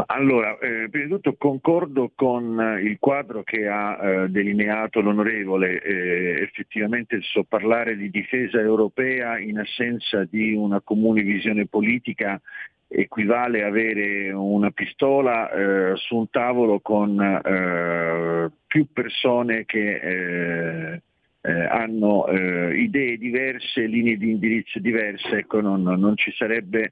[0.07, 5.81] Allora, eh, prima di tutto concordo con eh, il quadro che ha eh, delineato l'onorevole,
[5.81, 12.41] eh, effettivamente so parlare di difesa europea in assenza di una comune visione politica
[12.89, 21.01] equivale avere una pistola eh, su un tavolo con eh, più persone che eh,
[21.69, 26.91] hanno eh, idee diverse, linee di indirizzo diverse, ecco, non, non ci sarebbe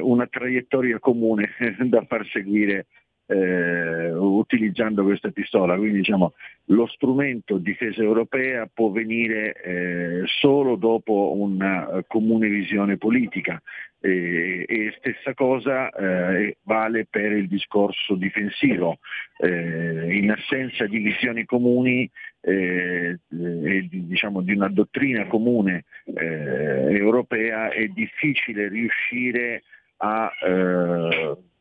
[0.00, 1.50] una traiettoria comune
[1.90, 2.86] da far seguire
[3.26, 5.76] eh, utilizzando questa pistola.
[5.76, 6.34] Quindi diciamo,
[6.66, 13.60] lo strumento difesa europea può venire eh, solo dopo una comune visione politica
[14.00, 18.98] e, e stessa cosa eh, vale per il discorso difensivo.
[19.38, 22.08] Eh, in assenza di visioni comuni
[22.40, 29.62] eh, e diciamo, di una dottrina comune eh, europea è difficile riuscire
[29.98, 30.30] a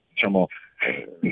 [0.10, 0.65] diciamo, eh,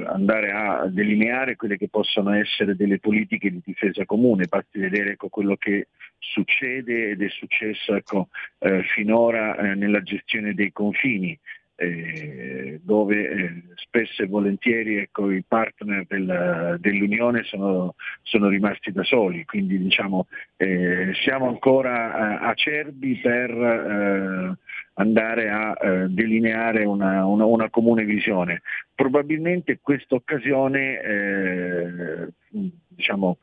[0.05, 5.29] andare a delineare quelle che possono essere delle politiche di difesa comune, basti vedere ecco,
[5.29, 5.87] quello che
[6.17, 11.37] succede ed è successo ecco, eh, finora eh, nella gestione dei confini.
[11.83, 19.03] Eh, dove eh, spesso e volentieri ecco, i partner del, dell'Unione sono, sono, rimasti da
[19.03, 24.57] soli, quindi diciamo, eh, siamo ancora acerbi per
[24.95, 28.61] andare a eh, delineare una, una, una, comune visione.
[28.95, 32.27] Probabilmente questa occasione eh,
[32.87, 33.39] diciamo,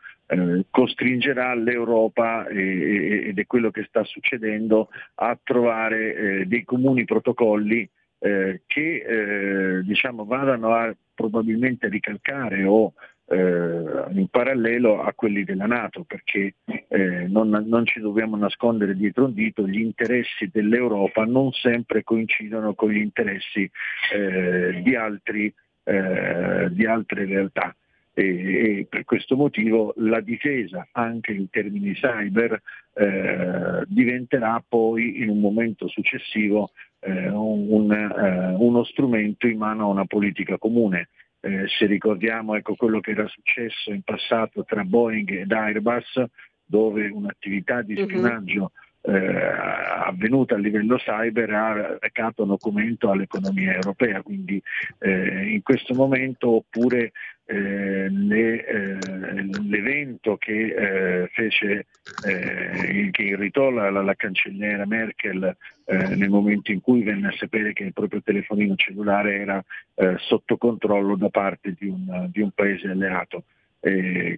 [0.70, 7.88] costringerà l'Europa, ed è quello che sta succedendo, a trovare dei comuni protocolli
[8.20, 12.92] eh, che eh, diciamo, vadano a probabilmente ricalcare o
[13.30, 16.54] eh, in parallelo a quelli della Nato, perché
[16.88, 22.74] eh, non, non, ci dobbiamo nascondere dietro un dito, gli interessi dell'Europa non sempre coincidono
[22.74, 23.70] con gli interessi
[24.12, 25.52] eh, di, altri,
[25.84, 27.74] eh, di, altre realtà.
[28.12, 32.60] E, per questo motivo la difesa anche in termini cyber
[32.94, 39.92] eh, diventerà poi in un momento successivo eh, un, un, uno strumento in mano a
[39.92, 41.08] una politica comune
[41.40, 46.22] eh, se ricordiamo ecco, quello che era successo in passato tra Boeing ed Airbus,
[46.64, 48.04] dove un'attività di mhm.
[48.04, 48.70] spionaggio uh-huh.
[49.02, 54.62] Eh, avvenuta a livello cyber ha recato documento all'economia europea, quindi
[54.98, 57.12] eh, in questo momento oppure
[57.46, 58.98] eh, le, eh,
[59.68, 61.86] l'evento che eh, fece
[62.24, 67.34] eh, che irritò la, la, la cancelliera Merkel eh, nel momento in cui venne a
[67.36, 69.64] sapere che il proprio telefonino cellulare era
[70.16, 73.44] sotto controllo da parte di un, di un paese alleato.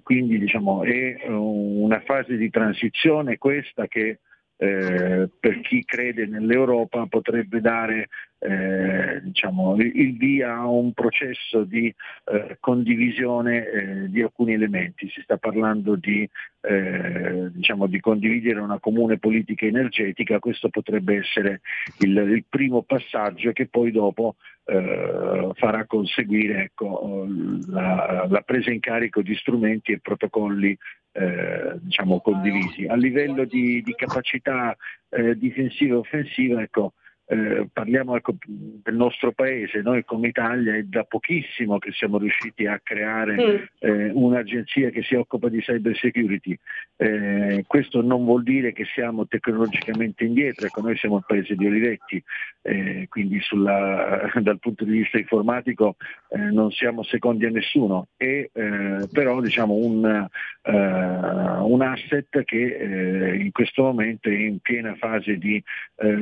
[0.02, 4.18] quindi diciamo, è una fase di transizione questa che
[4.62, 11.92] eh, per chi crede nell'Europa potrebbe dare eh, diciamo, il via a un processo di
[12.26, 15.08] eh, condivisione eh, di alcuni elementi.
[15.08, 16.28] Si sta parlando di,
[16.60, 21.62] eh, diciamo, di, condividere una comune politica energetica, questo potrebbe essere
[21.98, 27.26] il, il primo passaggio che poi dopo farà conseguire ecco,
[27.66, 30.78] la, la, presa in carico di strumenti e protocolli
[31.12, 32.86] eh, diciamo, condivisi.
[32.86, 34.76] A livello di, di capacità
[35.36, 36.94] difensiva e offensiva, ecco,
[37.32, 42.66] eh, parliamo ecco, del nostro paese, noi come Italia è da pochissimo che siamo riusciti
[42.66, 43.64] a creare mm.
[43.78, 46.54] eh, un'agenzia che si occupa di cyber security.
[46.96, 51.66] Eh, questo non vuol dire che siamo tecnologicamente indietro, ecco, noi siamo un paese di
[51.66, 52.22] Olivetti,
[52.60, 55.96] eh, quindi sulla, dal punto di vista informatico
[56.28, 60.26] eh, non siamo secondi a nessuno, è però diciamo, un,
[60.64, 65.62] un, asset che in questo momento è in piena fase di,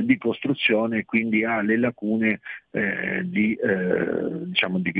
[0.02, 2.40] di costruzione e quindi ha le lacune
[2.70, 4.92] eh, di, eh, diciamo, di,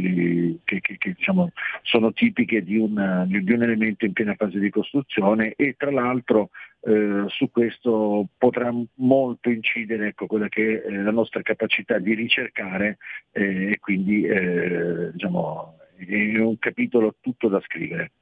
[0.65, 4.71] che, che, che diciamo, sono tipiche di, una, di, un elemento in piena fase di
[4.71, 6.51] costruzione e tra l'altro
[6.83, 12.99] eh, su questo potrà molto incidere ecco, quella che è la nostra capacità di ricercare
[13.33, 18.13] eh, e quindi eh, diciamo, è un capitolo tutto da scrivere.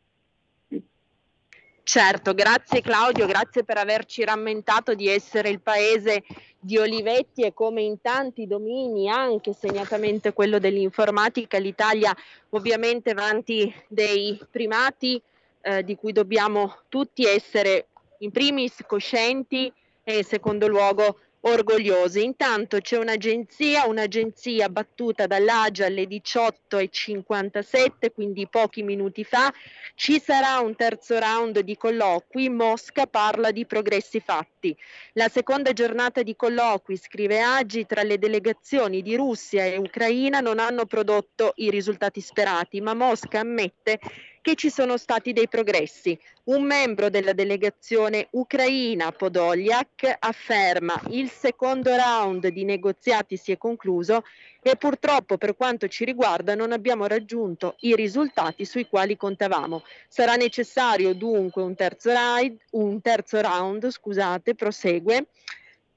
[1.89, 6.23] Certo, grazie Claudio, grazie per averci rammentato di essere il paese
[6.61, 12.15] di Olivetti e come in tanti domini, anche segnatamente quello dell'informatica, l'Italia
[12.51, 15.19] ovviamente avanti dei primati
[15.63, 17.87] eh, di cui dobbiamo tutti essere
[18.19, 19.73] in primis coscienti
[20.05, 22.25] e in secondo luogo orgogliosi.
[22.25, 29.53] Intanto c'è un'agenzia, un'agenzia battuta dall'Agia alle 18.57, quindi pochi minuti fa.
[29.95, 32.49] Ci sarà un terzo round di colloqui.
[32.49, 34.77] Mosca parla di progressi fatti.
[35.13, 40.59] La seconda giornata di colloqui, scrive Agi, tra le delegazioni di Russia e Ucraina non
[40.59, 43.99] hanno prodotto i risultati sperati, ma Mosca ammette
[44.41, 46.19] che ci sono stati dei progressi.
[46.45, 54.25] Un membro della delegazione ucraina, Podoliak, afferma il secondo round di negoziati si è concluso
[54.63, 59.83] e purtroppo per quanto ci riguarda non abbiamo raggiunto i risultati sui quali contavamo.
[60.09, 65.27] Sarà necessario dunque un terzo, ride, un terzo round, scusate, prosegue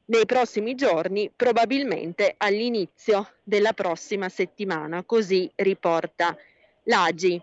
[0.06, 6.38] nei prossimi giorni, probabilmente all'inizio della prossima settimana, così riporta
[6.84, 7.42] l'AGI.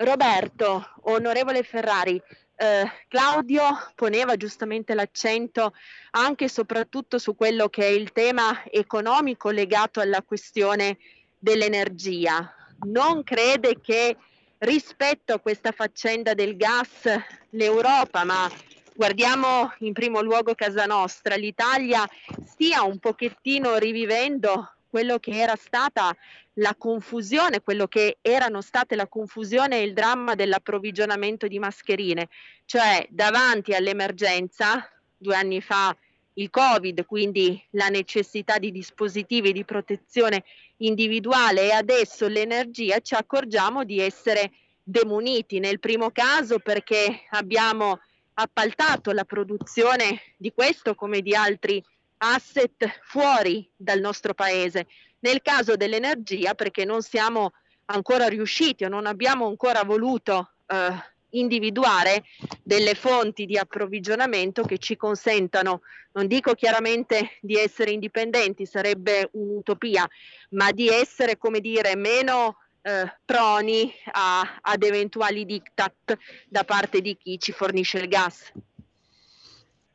[0.00, 2.20] Roberto, onorevole Ferrari,
[2.56, 3.62] eh, Claudio
[3.94, 5.74] poneva giustamente l'accento
[6.12, 10.96] anche e soprattutto su quello che è il tema economico legato alla questione
[11.38, 12.54] dell'energia.
[12.86, 14.16] Non crede che
[14.58, 17.02] rispetto a questa faccenda del gas
[17.50, 18.50] l'Europa, ma
[18.94, 22.08] guardiamo in primo luogo casa nostra, l'Italia
[22.46, 26.14] stia un pochettino rivivendo quello che era stata
[26.54, 32.28] la confusione, quello che erano state la confusione e il dramma dell'approvvigionamento di mascherine,
[32.66, 34.86] cioè davanti all'emergenza,
[35.16, 35.96] due anni fa
[36.34, 40.44] il Covid, quindi la necessità di dispositivi di protezione
[40.78, 45.60] individuale e adesso l'energia, ci accorgiamo di essere demuniti.
[45.60, 48.00] Nel primo caso perché abbiamo
[48.34, 51.82] appaltato la produzione di questo come di altri
[52.22, 54.86] asset fuori dal nostro paese.
[55.20, 57.52] Nel caso dell'energia, perché non siamo
[57.86, 60.92] ancora riusciti o non abbiamo ancora voluto eh,
[61.30, 62.24] individuare
[62.62, 70.08] delle fonti di approvvigionamento che ci consentano, non dico chiaramente di essere indipendenti, sarebbe un'utopia,
[70.50, 76.16] ma di essere, come dire, meno eh, proni a, ad eventuali diktat
[76.48, 78.52] da parte di chi ci fornisce il gas.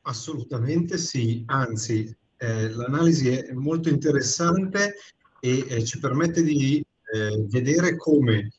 [0.07, 4.95] Assolutamente sì, anzi eh, l'analisi è molto interessante
[5.39, 8.51] e eh, ci permette di eh, vedere come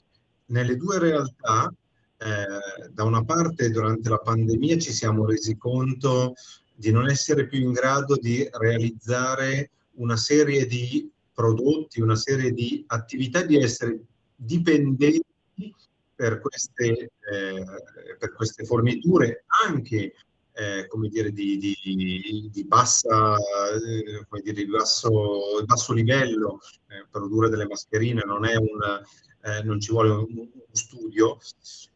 [0.47, 1.72] nelle due realtà,
[2.18, 6.34] eh, da una parte durante la pandemia ci siamo resi conto
[6.74, 12.82] di non essere più in grado di realizzare una serie di prodotti, una serie di
[12.88, 14.01] attività, di essere
[14.34, 15.22] dipendenti
[16.12, 17.64] per queste, eh,
[18.18, 20.12] per queste forniture anche
[20.57, 27.07] eh, come dire, di, di, di, bassa, eh, come dire, di basso, basso livello, eh,
[27.11, 29.02] produrre delle mascherine non, è un,
[29.42, 31.38] eh, non ci vuole un, un studio,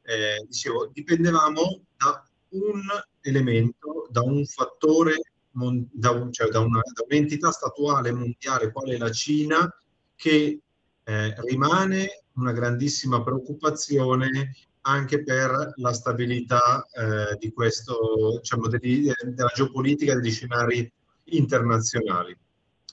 [0.02, 2.82] eh, dicevo, dipendevamo da un
[3.22, 9.10] elemento, da un fattore, da, un, cioè da, una, da un'entità statuale mondiale quale la
[9.10, 9.74] Cina,
[10.14, 10.60] che
[11.02, 14.52] eh, rimane una grandissima preoccupazione
[14.82, 20.90] anche per la stabilità eh, di questo, diciamo, degli, della geopolitica degli scenari
[21.24, 22.36] internazionali.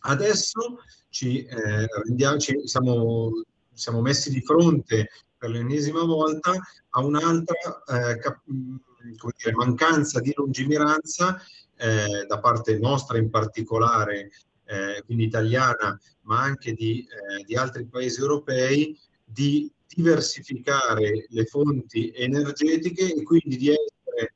[0.02, 0.80] Adesso
[1.10, 6.54] ci, eh, rendiamo, ci siamo, siamo, messi di fronte per l'ennesima volta
[6.90, 11.42] a un'altra eh, cap- dire, mancanza di lungimiranza
[11.78, 14.32] eh, da parte nostra in particolare,
[14.66, 22.12] eh, quindi italiana, ma anche di, eh, di altri paesi europei, di diversificare le fonti
[22.16, 24.36] energetiche e quindi di essere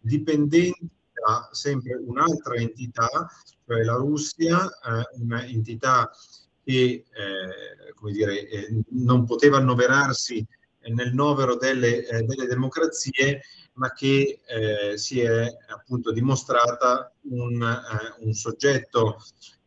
[0.00, 3.08] dipendenti da sempre un'altra entità,
[3.66, 6.10] cioè la Russia, eh, un'entità
[6.64, 10.44] che eh, dire, eh, non poteva annoverarsi
[10.90, 13.42] nel novero delle, eh, delle democrazie,
[13.74, 19.18] ma che eh, si è appunto dimostrata un, eh, un soggetto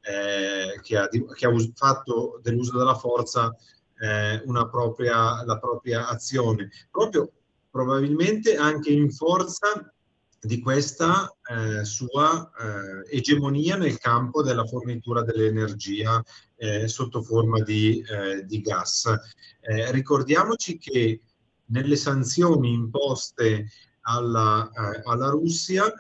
[0.06, 3.52] che ha, che, ha, fatto dell'uso della forza
[4.00, 7.32] eh, propria, la propria azione, proprio
[7.70, 9.94] probabilmente anche in forza
[10.40, 16.24] di questa eh, sua eh, egemonia nel campo della fornitura dell'energia
[16.56, 19.12] eh, sotto forma di, eh, di gas.
[19.60, 21.22] Eh, ricordiamoci che
[21.66, 23.70] nelle sanzioni imposte
[24.02, 25.92] alla, eh, alla Russia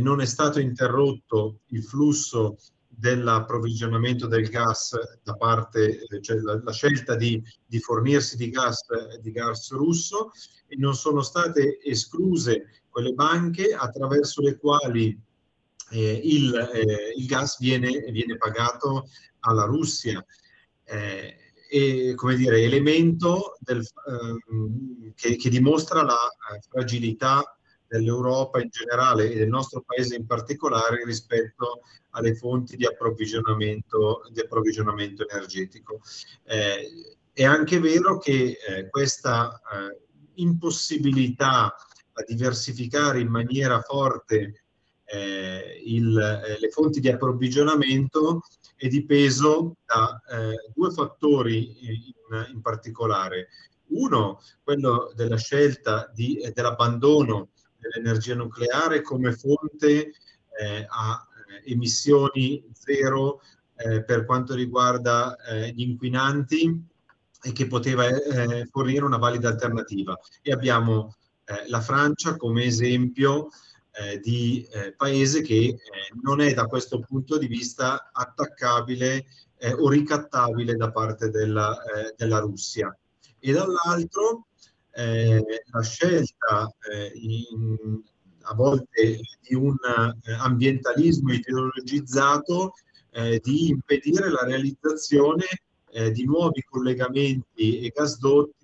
[0.00, 2.56] non è stato interrotto il flusso
[3.00, 8.84] dell'approvvigionamento del gas da parte, cioè la, la scelta di, di, fornirsi di gas,
[9.20, 10.30] di gas russo
[10.68, 15.18] e non sono state escluse quelle banche attraverso le quali
[15.92, 19.08] eh, il, eh, il, gas viene, viene, pagato
[19.40, 20.24] alla Russia.
[20.84, 21.36] Eh,
[21.72, 26.18] e, come dire, elemento del, ehm, che, che, dimostra la
[26.52, 27.56] eh, fragilità
[27.90, 31.80] dell'Europa in generale e del nostro paese in particolare rispetto
[32.10, 36.00] alle fonti di approvvigionamento, di approvvigionamento energetico.
[36.44, 39.98] Eh, è anche vero che eh, questa eh,
[40.34, 44.64] impossibilità a diversificare in maniera forte
[45.04, 48.42] eh, il, eh, le fonti di approvvigionamento
[48.76, 53.48] è dipeso da eh, due fattori in, in, particolare.
[53.88, 57.50] Uno, quello della scelta di, dell'abbandono
[57.80, 60.12] dell'energia nucleare come fonte
[60.58, 61.26] eh, a
[61.64, 63.40] eh, emissioni zero
[64.04, 65.34] per quanto riguarda
[65.72, 66.86] gli inquinanti
[67.42, 68.04] e che poteva
[68.70, 70.14] fornire una valida alternativa.
[70.42, 71.16] E abbiamo
[71.50, 73.48] eh, la Francia come esempio
[73.92, 75.76] eh, di eh, paese che eh,
[76.22, 79.26] non è da questo punto di vista attaccabile
[79.58, 81.76] eh, o ricattabile da parte della,
[82.16, 82.96] della Russia.
[83.40, 84.46] E dall'altro
[84.92, 86.74] la scelta
[87.14, 88.02] in,
[88.42, 89.76] a volte di un
[90.38, 92.72] ambientalismo ideologizzato
[93.40, 95.44] di impedire la realizzazione
[96.12, 98.60] di nuovi collegamenti e gasdotti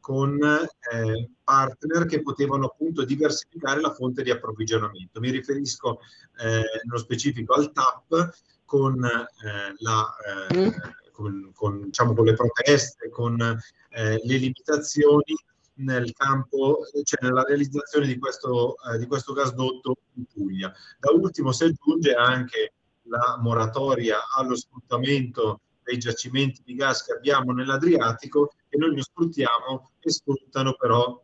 [0.00, 5.20] con eh, partner che potevano appunto diversificare la fonte di approvvigionamento.
[5.20, 6.00] Mi riferisco
[6.40, 8.30] eh, nello specifico al TAP
[8.64, 10.14] con, eh, la,
[10.50, 10.68] eh, mm.
[11.12, 15.34] con, con, diciamo, con, le proteste, con eh, le limitazioni
[15.76, 20.72] nel campo, cioè nella realizzazione di questo, eh, di questo gasdotto in Puglia.
[20.98, 27.52] Da ultimo si aggiunge anche la moratoria allo sfruttamento dei giacimenti di gas che abbiamo
[27.52, 31.22] nell'Adriatico che noi non sfruttiamo e sfruttano però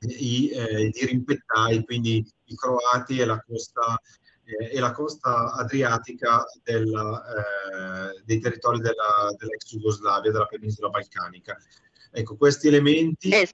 [0.00, 3.98] i, eh, dirimpettai, quindi i croati e la costa,
[4.44, 11.56] eh, e la costa adriatica della, eh, dei territori della, dell'ex Jugoslavia, della penisola balcanica.
[12.10, 13.48] Ecco, questi elementi eh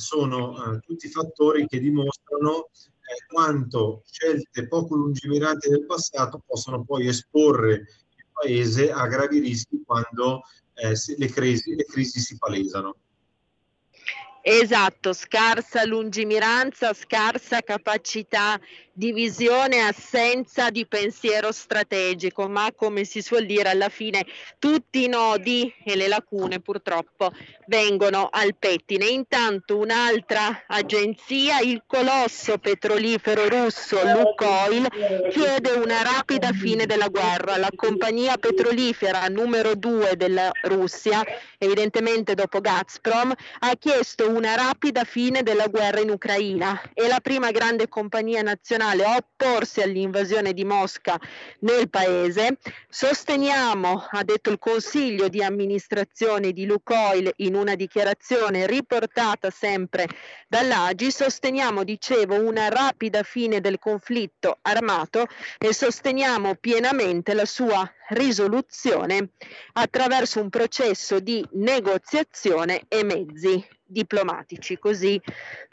[0.00, 7.06] sono eh, tutti fattori che dimostrano eh, quanto scelte poco lungimiranti del passato possono poi
[7.06, 10.42] esporre il paese a gravi rischi quando
[10.74, 12.96] eh, le, crisi, le crisi si palesano.
[14.42, 18.58] Esatto, scarsa lungimiranza, scarsa capacità
[18.90, 24.24] di visione, assenza di pensiero strategico, ma come si suol dire alla fine
[24.58, 27.32] tutti i nodi e le lacune purtroppo
[27.70, 29.06] vengono al pettine.
[29.06, 34.88] Intanto un'altra agenzia, il colosso petrolifero russo Lukoil,
[35.30, 37.56] chiede una rapida fine della guerra.
[37.56, 41.24] La compagnia petrolifera numero due della Russia,
[41.58, 46.82] evidentemente dopo Gazprom, ha chiesto una rapida fine della guerra in Ucraina.
[46.92, 51.20] È la prima grande compagnia nazionale a opporsi all'invasione di Mosca
[51.60, 52.58] nel paese.
[52.88, 60.08] Sosteniamo, ha detto il Consiglio di amministrazione di Lukoil in una dichiarazione riportata sempre
[60.48, 65.26] dall'Agi, sosteniamo, dicevo, una rapida fine del conflitto armato
[65.58, 69.30] e sosteniamo pienamente la sua risoluzione
[69.72, 74.78] attraverso un processo di negoziazione e mezzi diplomatici.
[74.78, 75.20] Così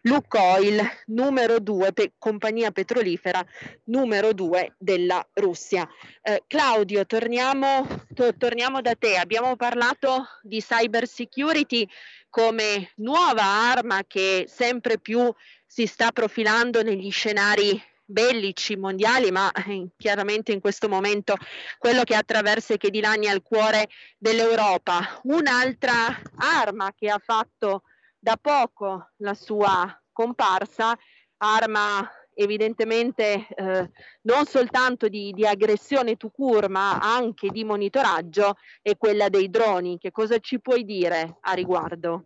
[0.02, 3.46] Lukoil, numero due, pe- compagnia petrolifera
[3.86, 5.88] numero due della Russia.
[6.22, 9.18] Eh, Claudio, torniamo, to- torniamo da te.
[9.18, 11.88] Abbiamo parlato di cyber security
[12.30, 15.32] come nuova arma che sempre più
[15.66, 21.36] si sta profilando negli scenari bellici mondiali, ma eh, chiaramente in questo momento
[21.78, 25.20] quello che attraversa e che dilania il cuore dell'Europa.
[25.24, 27.84] Un'altra arma che ha fatto
[28.18, 30.98] da poco la sua comparsa,
[31.38, 33.90] arma evidentemente eh,
[34.22, 39.98] non soltanto di, di aggressione to cure, ma anche di monitoraggio, è quella dei droni.
[39.98, 42.26] Che cosa ci puoi dire a riguardo?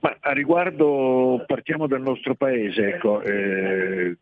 [0.00, 4.16] Ma a riguardo partiamo dal nostro paese, ecco, eh,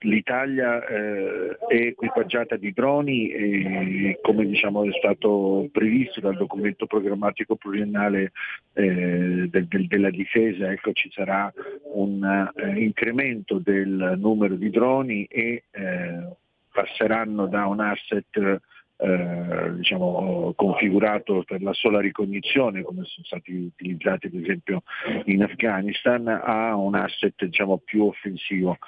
[0.00, 7.56] l'Italia eh, è equipaggiata di droni e come diciamo, è stato previsto dal documento programmatico
[7.56, 8.32] pluriennale
[8.72, 11.52] eh, del, del, della difesa, ecco, ci sarà
[11.92, 16.28] un eh, incremento del numero di droni e eh,
[16.72, 18.60] passeranno da un asset
[19.02, 24.82] eh, diciamo, configurato per la sola ricognizione, come sono stati utilizzati ad esempio
[25.24, 28.78] in Afghanistan, a un asset diciamo, più offensivo.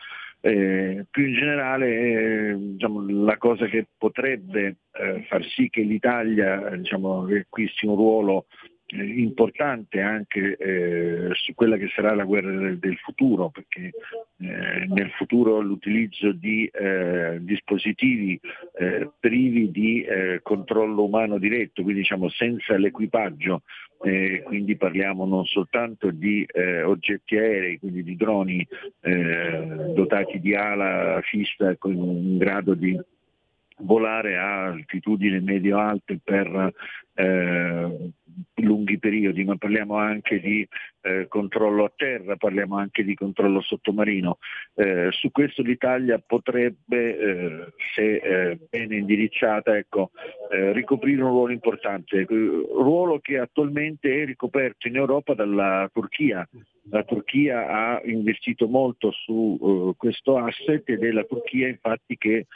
[0.45, 6.77] Eh, più in generale eh, diciamo, la cosa che potrebbe eh, far sì che l'Italia
[6.77, 12.79] diciamo, acquisti un ruolo eh, importante anche eh, su quella che sarà la guerra del,
[12.79, 13.91] del futuro, perché
[14.39, 18.39] eh, nel futuro l'utilizzo di eh, dispositivi
[18.79, 23.63] eh, privi di eh, controllo umano diretto, quindi diciamo senza l'equipaggio,
[24.43, 26.45] quindi parliamo non soltanto di
[26.85, 28.67] oggetti aerei, quindi di droni
[29.95, 32.99] dotati di ala fissa con un grado di
[33.83, 36.73] volare a altitudini medio-alte per
[37.15, 38.11] eh,
[38.57, 40.67] lunghi periodi, ma parliamo anche di
[41.03, 44.39] eh, controllo a terra, parliamo anche di controllo sottomarino.
[44.75, 50.11] Eh, su questo l'Italia potrebbe, eh, se eh, bene indirizzata, ecco,
[50.51, 56.49] eh, ricoprire un ruolo importante, ruolo che attualmente è ricoperto in Europa dalla Turchia.
[56.91, 62.47] La Turchia ha investito molto su questo asset ed è la Turchia infatti che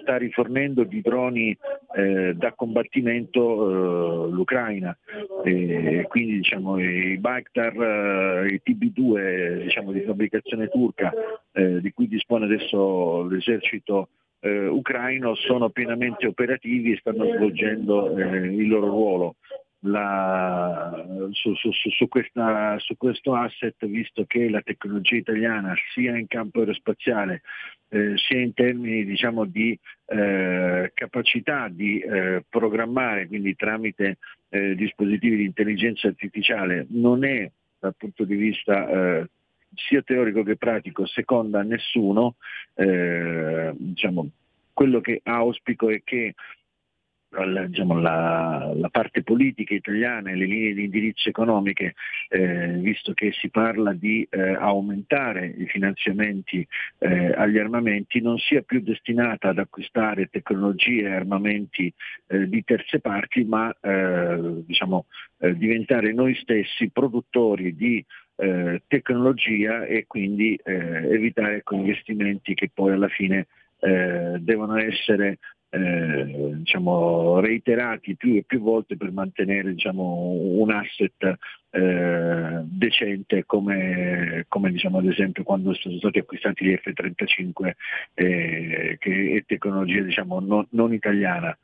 [0.00, 1.56] sta rifornendo di droni
[2.34, 4.96] da combattimento l'Ucraina.
[5.44, 11.12] E quindi diciamo, i Bakhtar, i TB2 diciamo, di fabbricazione turca
[11.52, 14.08] eh, di cui dispone adesso l'esercito
[14.40, 19.36] eh, ucraino sono pienamente operativi e stanno svolgendo eh, il loro ruolo.
[19.84, 26.28] La, su, su, su, questa, su, questo asset, visto che la tecnologia italiana sia in
[26.28, 27.42] campo aerospaziale
[27.88, 34.18] eh, sia in termini diciamo, di eh, capacità di eh, programmare, quindi tramite
[34.48, 39.26] eh, dispositivi di intelligenza artificiale, non è dal punto di vista eh,
[39.74, 42.36] sia teorico che pratico seconda a nessuno,
[42.74, 44.28] eh, diciamo,
[44.72, 46.34] quello che auspico è che
[47.66, 51.94] diciamo, la, la, parte politica italiana e le linee di indirizzo economiche,
[52.28, 56.66] eh, visto che si parla di eh, aumentare i finanziamenti
[56.98, 61.92] eh, agli armamenti, non sia più destinata ad acquistare tecnologie e armamenti
[62.26, 65.06] eh, di terze parti, ma eh, diciamo,
[65.38, 68.04] eh, diventare noi stessi produttori di
[68.88, 73.46] tecnologia e quindi evitare investimenti che poi alla fine
[73.78, 75.38] devono essere
[75.74, 81.38] eh, diciamo, reiterati più e più volte per mantenere diciamo, un asset
[81.70, 87.72] eh, decente come, come diciamo, ad esempio quando sono stati acquistati gli F-35
[88.12, 91.56] eh, che è tecnologia diciamo, non, non italiana.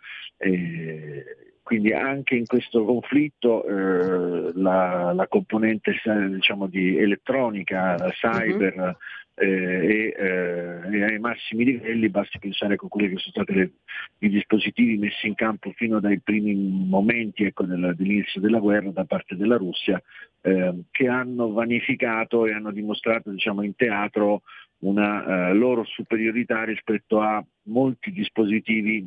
[1.68, 5.92] Quindi anche in questo conflitto eh, la, la, componente
[6.30, 8.96] diciamo, di elettronica, cyber, uh-huh
[9.40, 13.72] eh, e, eh, ai massimi livelli, basti pensare a quelli che sono stati
[14.18, 19.36] i dispositivi messi in campo fino dai primi momenti ecco, dell'inizio della guerra da parte
[19.36, 20.02] della Russia,
[20.40, 24.42] eh, che hanno vanificato e hanno dimostrato diciamo, in teatro
[24.78, 29.06] una eh, loro superiorità rispetto a molti dispositivi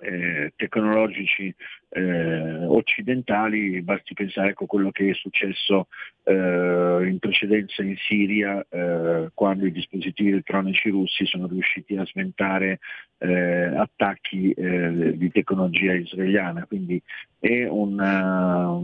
[0.00, 1.54] eh, tecnologici
[1.90, 5.88] eh, occidentali, basti pensare a quello che è successo
[6.24, 12.78] eh, in precedenza in Siria eh, quando i dispositivi elettronici russi sono riusciti a sventare
[13.18, 16.64] eh, attacchi eh, di tecnologia israeliana.
[16.66, 17.02] Quindi
[17.38, 18.80] è una,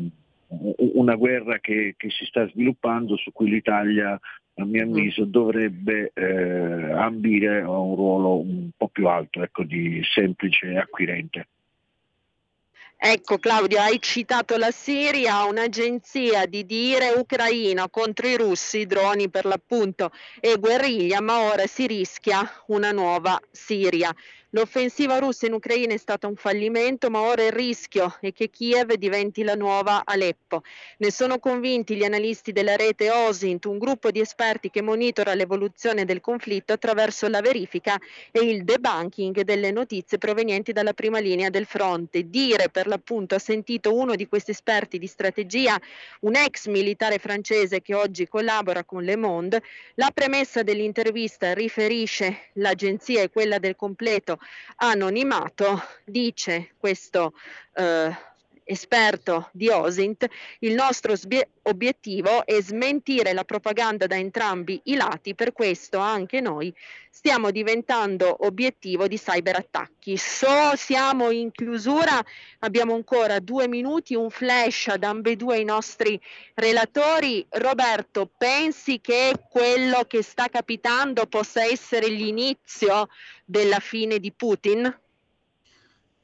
[0.48, 4.18] una guerra che, che, si sta sviluppando su cui l'Italia
[4.58, 4.90] a mio mm.
[4.90, 11.48] avviso dovrebbe eh, ambire a un ruolo un po' più alto, ecco, di semplice acquirente.
[12.98, 19.44] Ecco Claudio, hai citato la Siria, un'agenzia di dire Ucraina contro i russi, droni per
[19.44, 24.10] l'appunto e guerriglia, ma ora si rischia una nuova Siria.
[24.50, 28.94] L'offensiva russa in Ucraina è stata un fallimento, ma ora il rischio è che Kiev
[28.94, 30.62] diventi la nuova Aleppo.
[30.98, 36.04] Ne sono convinti gli analisti della rete OSINT, un gruppo di esperti che monitora l'evoluzione
[36.04, 37.98] del conflitto attraverso la verifica
[38.30, 42.30] e il debunking delle notizie provenienti dalla prima linea del fronte.
[42.30, 45.76] Dire per l'appunto ha sentito uno di questi esperti di strategia,
[46.20, 49.60] un ex militare francese che oggi collabora con Le Monde.
[49.96, 54.35] La premessa dell'intervista riferisce l'agenzia è quella del completo
[54.76, 57.34] anonimato, dice questo
[57.74, 58.16] eh,
[58.66, 60.26] esperto di OSINT,
[60.60, 66.40] il nostro sbie- obiettivo è smentire la propaganda da entrambi i lati, per questo anche
[66.40, 66.74] noi
[67.08, 70.16] stiamo diventando obiettivo di cyberattacchi.
[70.16, 72.22] So, siamo in chiusura,
[72.58, 76.20] abbiamo ancora due minuti, un flash ad ambedue i nostri
[76.54, 77.46] relatori.
[77.48, 83.08] Roberto, pensi che quello che sta capitando possa essere l'inizio
[83.44, 85.00] della fine di Putin?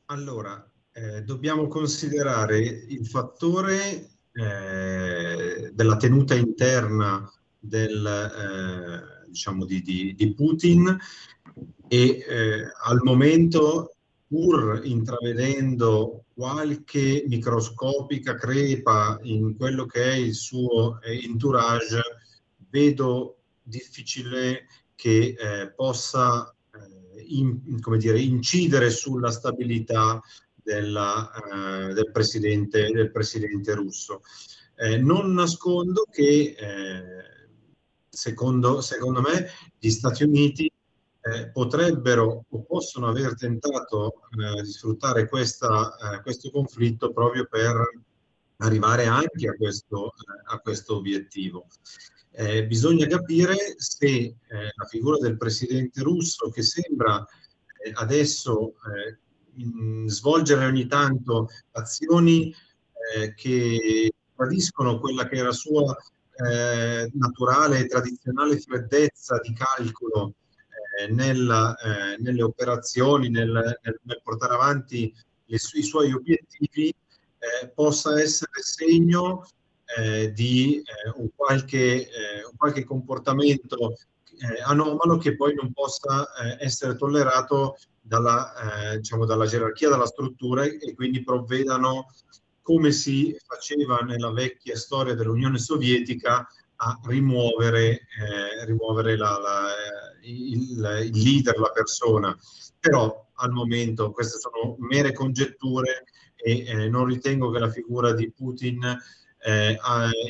[0.07, 0.62] Allora,
[0.93, 10.34] eh, dobbiamo considerare il fattore eh, della tenuta interna del, eh, diciamo di, di, di,
[10.34, 10.97] Putin
[11.88, 13.95] e eh, al momento
[14.26, 22.01] pur intravedendo qualche microscopica crepa in quello che è il suo eh, entourage,
[22.70, 26.55] vedo difficile che eh, possa
[27.28, 30.20] in, come dire, incidere sulla stabilità
[30.62, 34.22] della, eh, del, presidente, del, presidente, russo.
[34.76, 37.48] Eh, non nascondo che, eh,
[38.08, 39.48] secondo, secondo, me,
[39.78, 40.70] gli Stati Uniti
[41.24, 47.76] eh, potrebbero o possono aver tentato eh, di sfruttare questa, questo conflitto proprio per
[48.58, 51.66] arrivare anche a questo, a questo obiettivo.
[52.34, 57.24] Eh, bisogna capire se eh, la figura del presidente russo, che sembra
[57.84, 58.74] eh, adesso
[60.07, 62.55] svolgere ogni tanto azioni
[63.14, 65.96] eh, che tradiscono quella che era sua
[66.34, 70.34] eh, naturale e tradizionale freddezza di calcolo
[70.98, 75.14] eh, nella, eh, nelle operazioni, nel, nel, nel, portare avanti
[75.46, 79.46] i suoi obiettivi, eh, possa essere segno
[79.98, 80.82] eh, di
[81.16, 82.09] un qualche,
[82.50, 83.96] un, qualche, comportamento
[84.64, 86.26] anomalo che poi non possa
[86.59, 92.12] essere tollerato dalla, eh, diciamo, dalla gerarchia, dalla struttura e quindi provvedano,
[92.61, 96.46] come si faceva nella vecchia storia dell'Unione Sovietica,
[96.84, 99.68] a rimuovere, eh, rimuovere la, la,
[100.22, 102.36] il, il, leader, la persona.
[102.78, 108.32] Però al momento queste sono mere congetture e eh, non ritengo che la figura di
[108.32, 108.82] Putin
[109.44, 109.78] eh,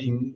[0.01, 0.35] in,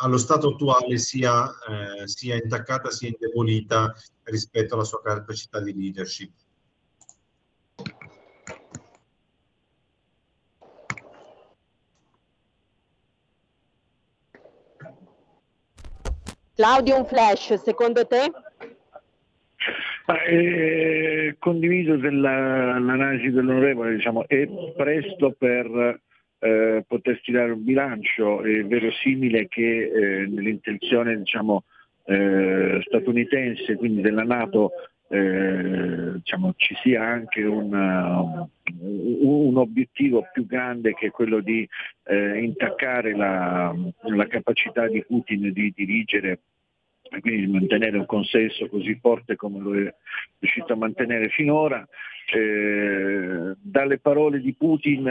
[0.00, 3.92] allo stato attuale sia, eh, sia intaccata, sia indebolita
[4.24, 6.32] rispetto alla sua capacità di leadership.
[16.58, 18.32] Claudio, un flash, secondo te?
[20.26, 24.44] Eh, condivido l'analisi dell'onorevole, diciamo, è
[24.76, 26.00] presto per
[26.40, 31.62] eh, poter stilare un bilancio, è verosimile che eh, nell'intenzione diciamo,
[32.06, 34.72] eh, statunitense, quindi della Nato,
[35.08, 38.46] eh, diciamo, ci sia anche una,
[38.80, 41.66] un obiettivo più grande che quello di
[42.04, 46.40] eh, intaccare la, la, capacità di Putin di dirigere
[47.10, 49.94] e quindi di mantenere un consenso così forte come lo è
[50.38, 51.86] riuscito a mantenere finora.
[52.30, 55.06] Eh, dalle parole di Putin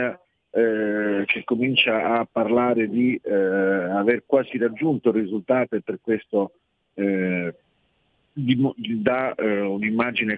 [0.50, 6.52] eh, che comincia a parlare di eh, aver quasi raggiunto il risultato e per questo
[6.94, 7.52] eh,
[8.38, 10.36] dà eh, un'immagine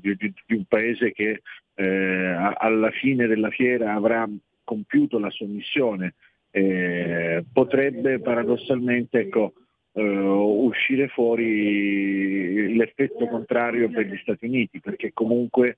[0.00, 1.42] di, di, di, un paese che
[1.74, 4.28] eh, alla fine della fiera avrà
[4.64, 6.14] compiuto la sua missione.
[6.50, 9.52] Eh, potrebbe paradossalmente ecco,
[9.92, 15.76] eh, uscire fuori l'effetto contrario per gli Stati Uniti, perché comunque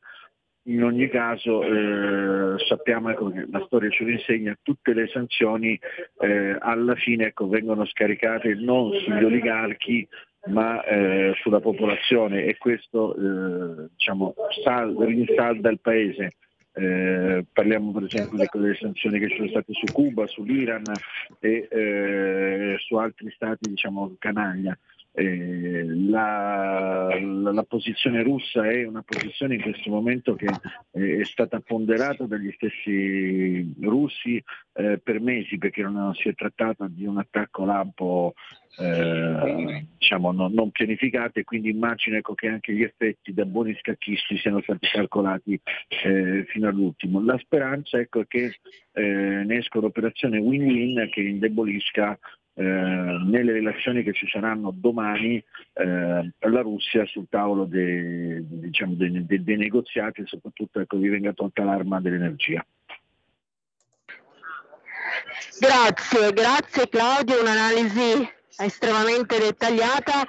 [0.69, 5.79] in ogni caso eh, sappiamo ecco, che la storia ce lo insegna, tutte le sanzioni
[6.21, 10.07] eh, alla fine ecco, vengono scaricate non sugli oligarchi
[10.47, 16.33] ma eh, sulla popolazione e questo eh, diciamo, sal- rinsalda il paese.
[16.73, 20.85] Eh, parliamo per esempio delle sanzioni che ci sono state su Cuba, sull'Iran
[21.41, 24.79] e eh, su altri stati diciamo, canaglia.
[25.19, 30.47] Eh, la, la, la, posizione russa è una posizione in questo momento che
[30.93, 34.41] è stata ponderata dagli stessi russi
[34.75, 38.35] eh, per mesi perché non si è trattato di un attacco lampo
[38.79, 44.39] eh, diciamo, non, non, pianificate, quindi immagino ecco, che anche gli effetti da buoni scacchisti
[44.39, 45.61] siano stati calcolati
[46.05, 47.21] eh, fino all'ultimo.
[47.21, 48.55] La speranza ecco, è che
[48.93, 52.17] eh, ne esca un'operazione win-win che indebolisca
[52.59, 59.25] eh, nelle relazioni che ci saranno domani eh, la Russia sul tavolo dei, diciamo, dei,
[59.25, 62.67] dei, dei negoziati e soprattutto ecco, vi venga tolta l'arma dell'energia.
[65.61, 70.27] Grazie, grazie Claudio, un'analisi estremamente dettagliata,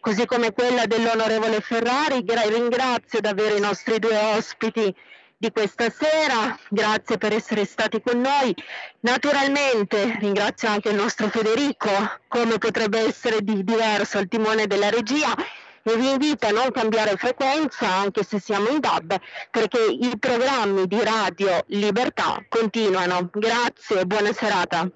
[0.00, 2.22] così come quella dell'onorevole Ferrari.
[2.26, 4.94] Ringrazio davvero i nostri due ospiti
[5.40, 8.54] di questa sera, grazie per essere stati con noi.
[9.00, 11.88] Naturalmente ringrazio anche il nostro Federico,
[12.28, 15.34] come potrebbe essere di diverso al timone della regia
[15.82, 19.18] e vi invito a non cambiare frequenza anche se siamo in DAB
[19.50, 23.30] perché i programmi di Radio Libertà continuano.
[23.32, 24.86] Grazie e buona serata.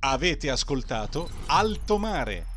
[0.00, 2.53] Avete ascoltato Alto Mare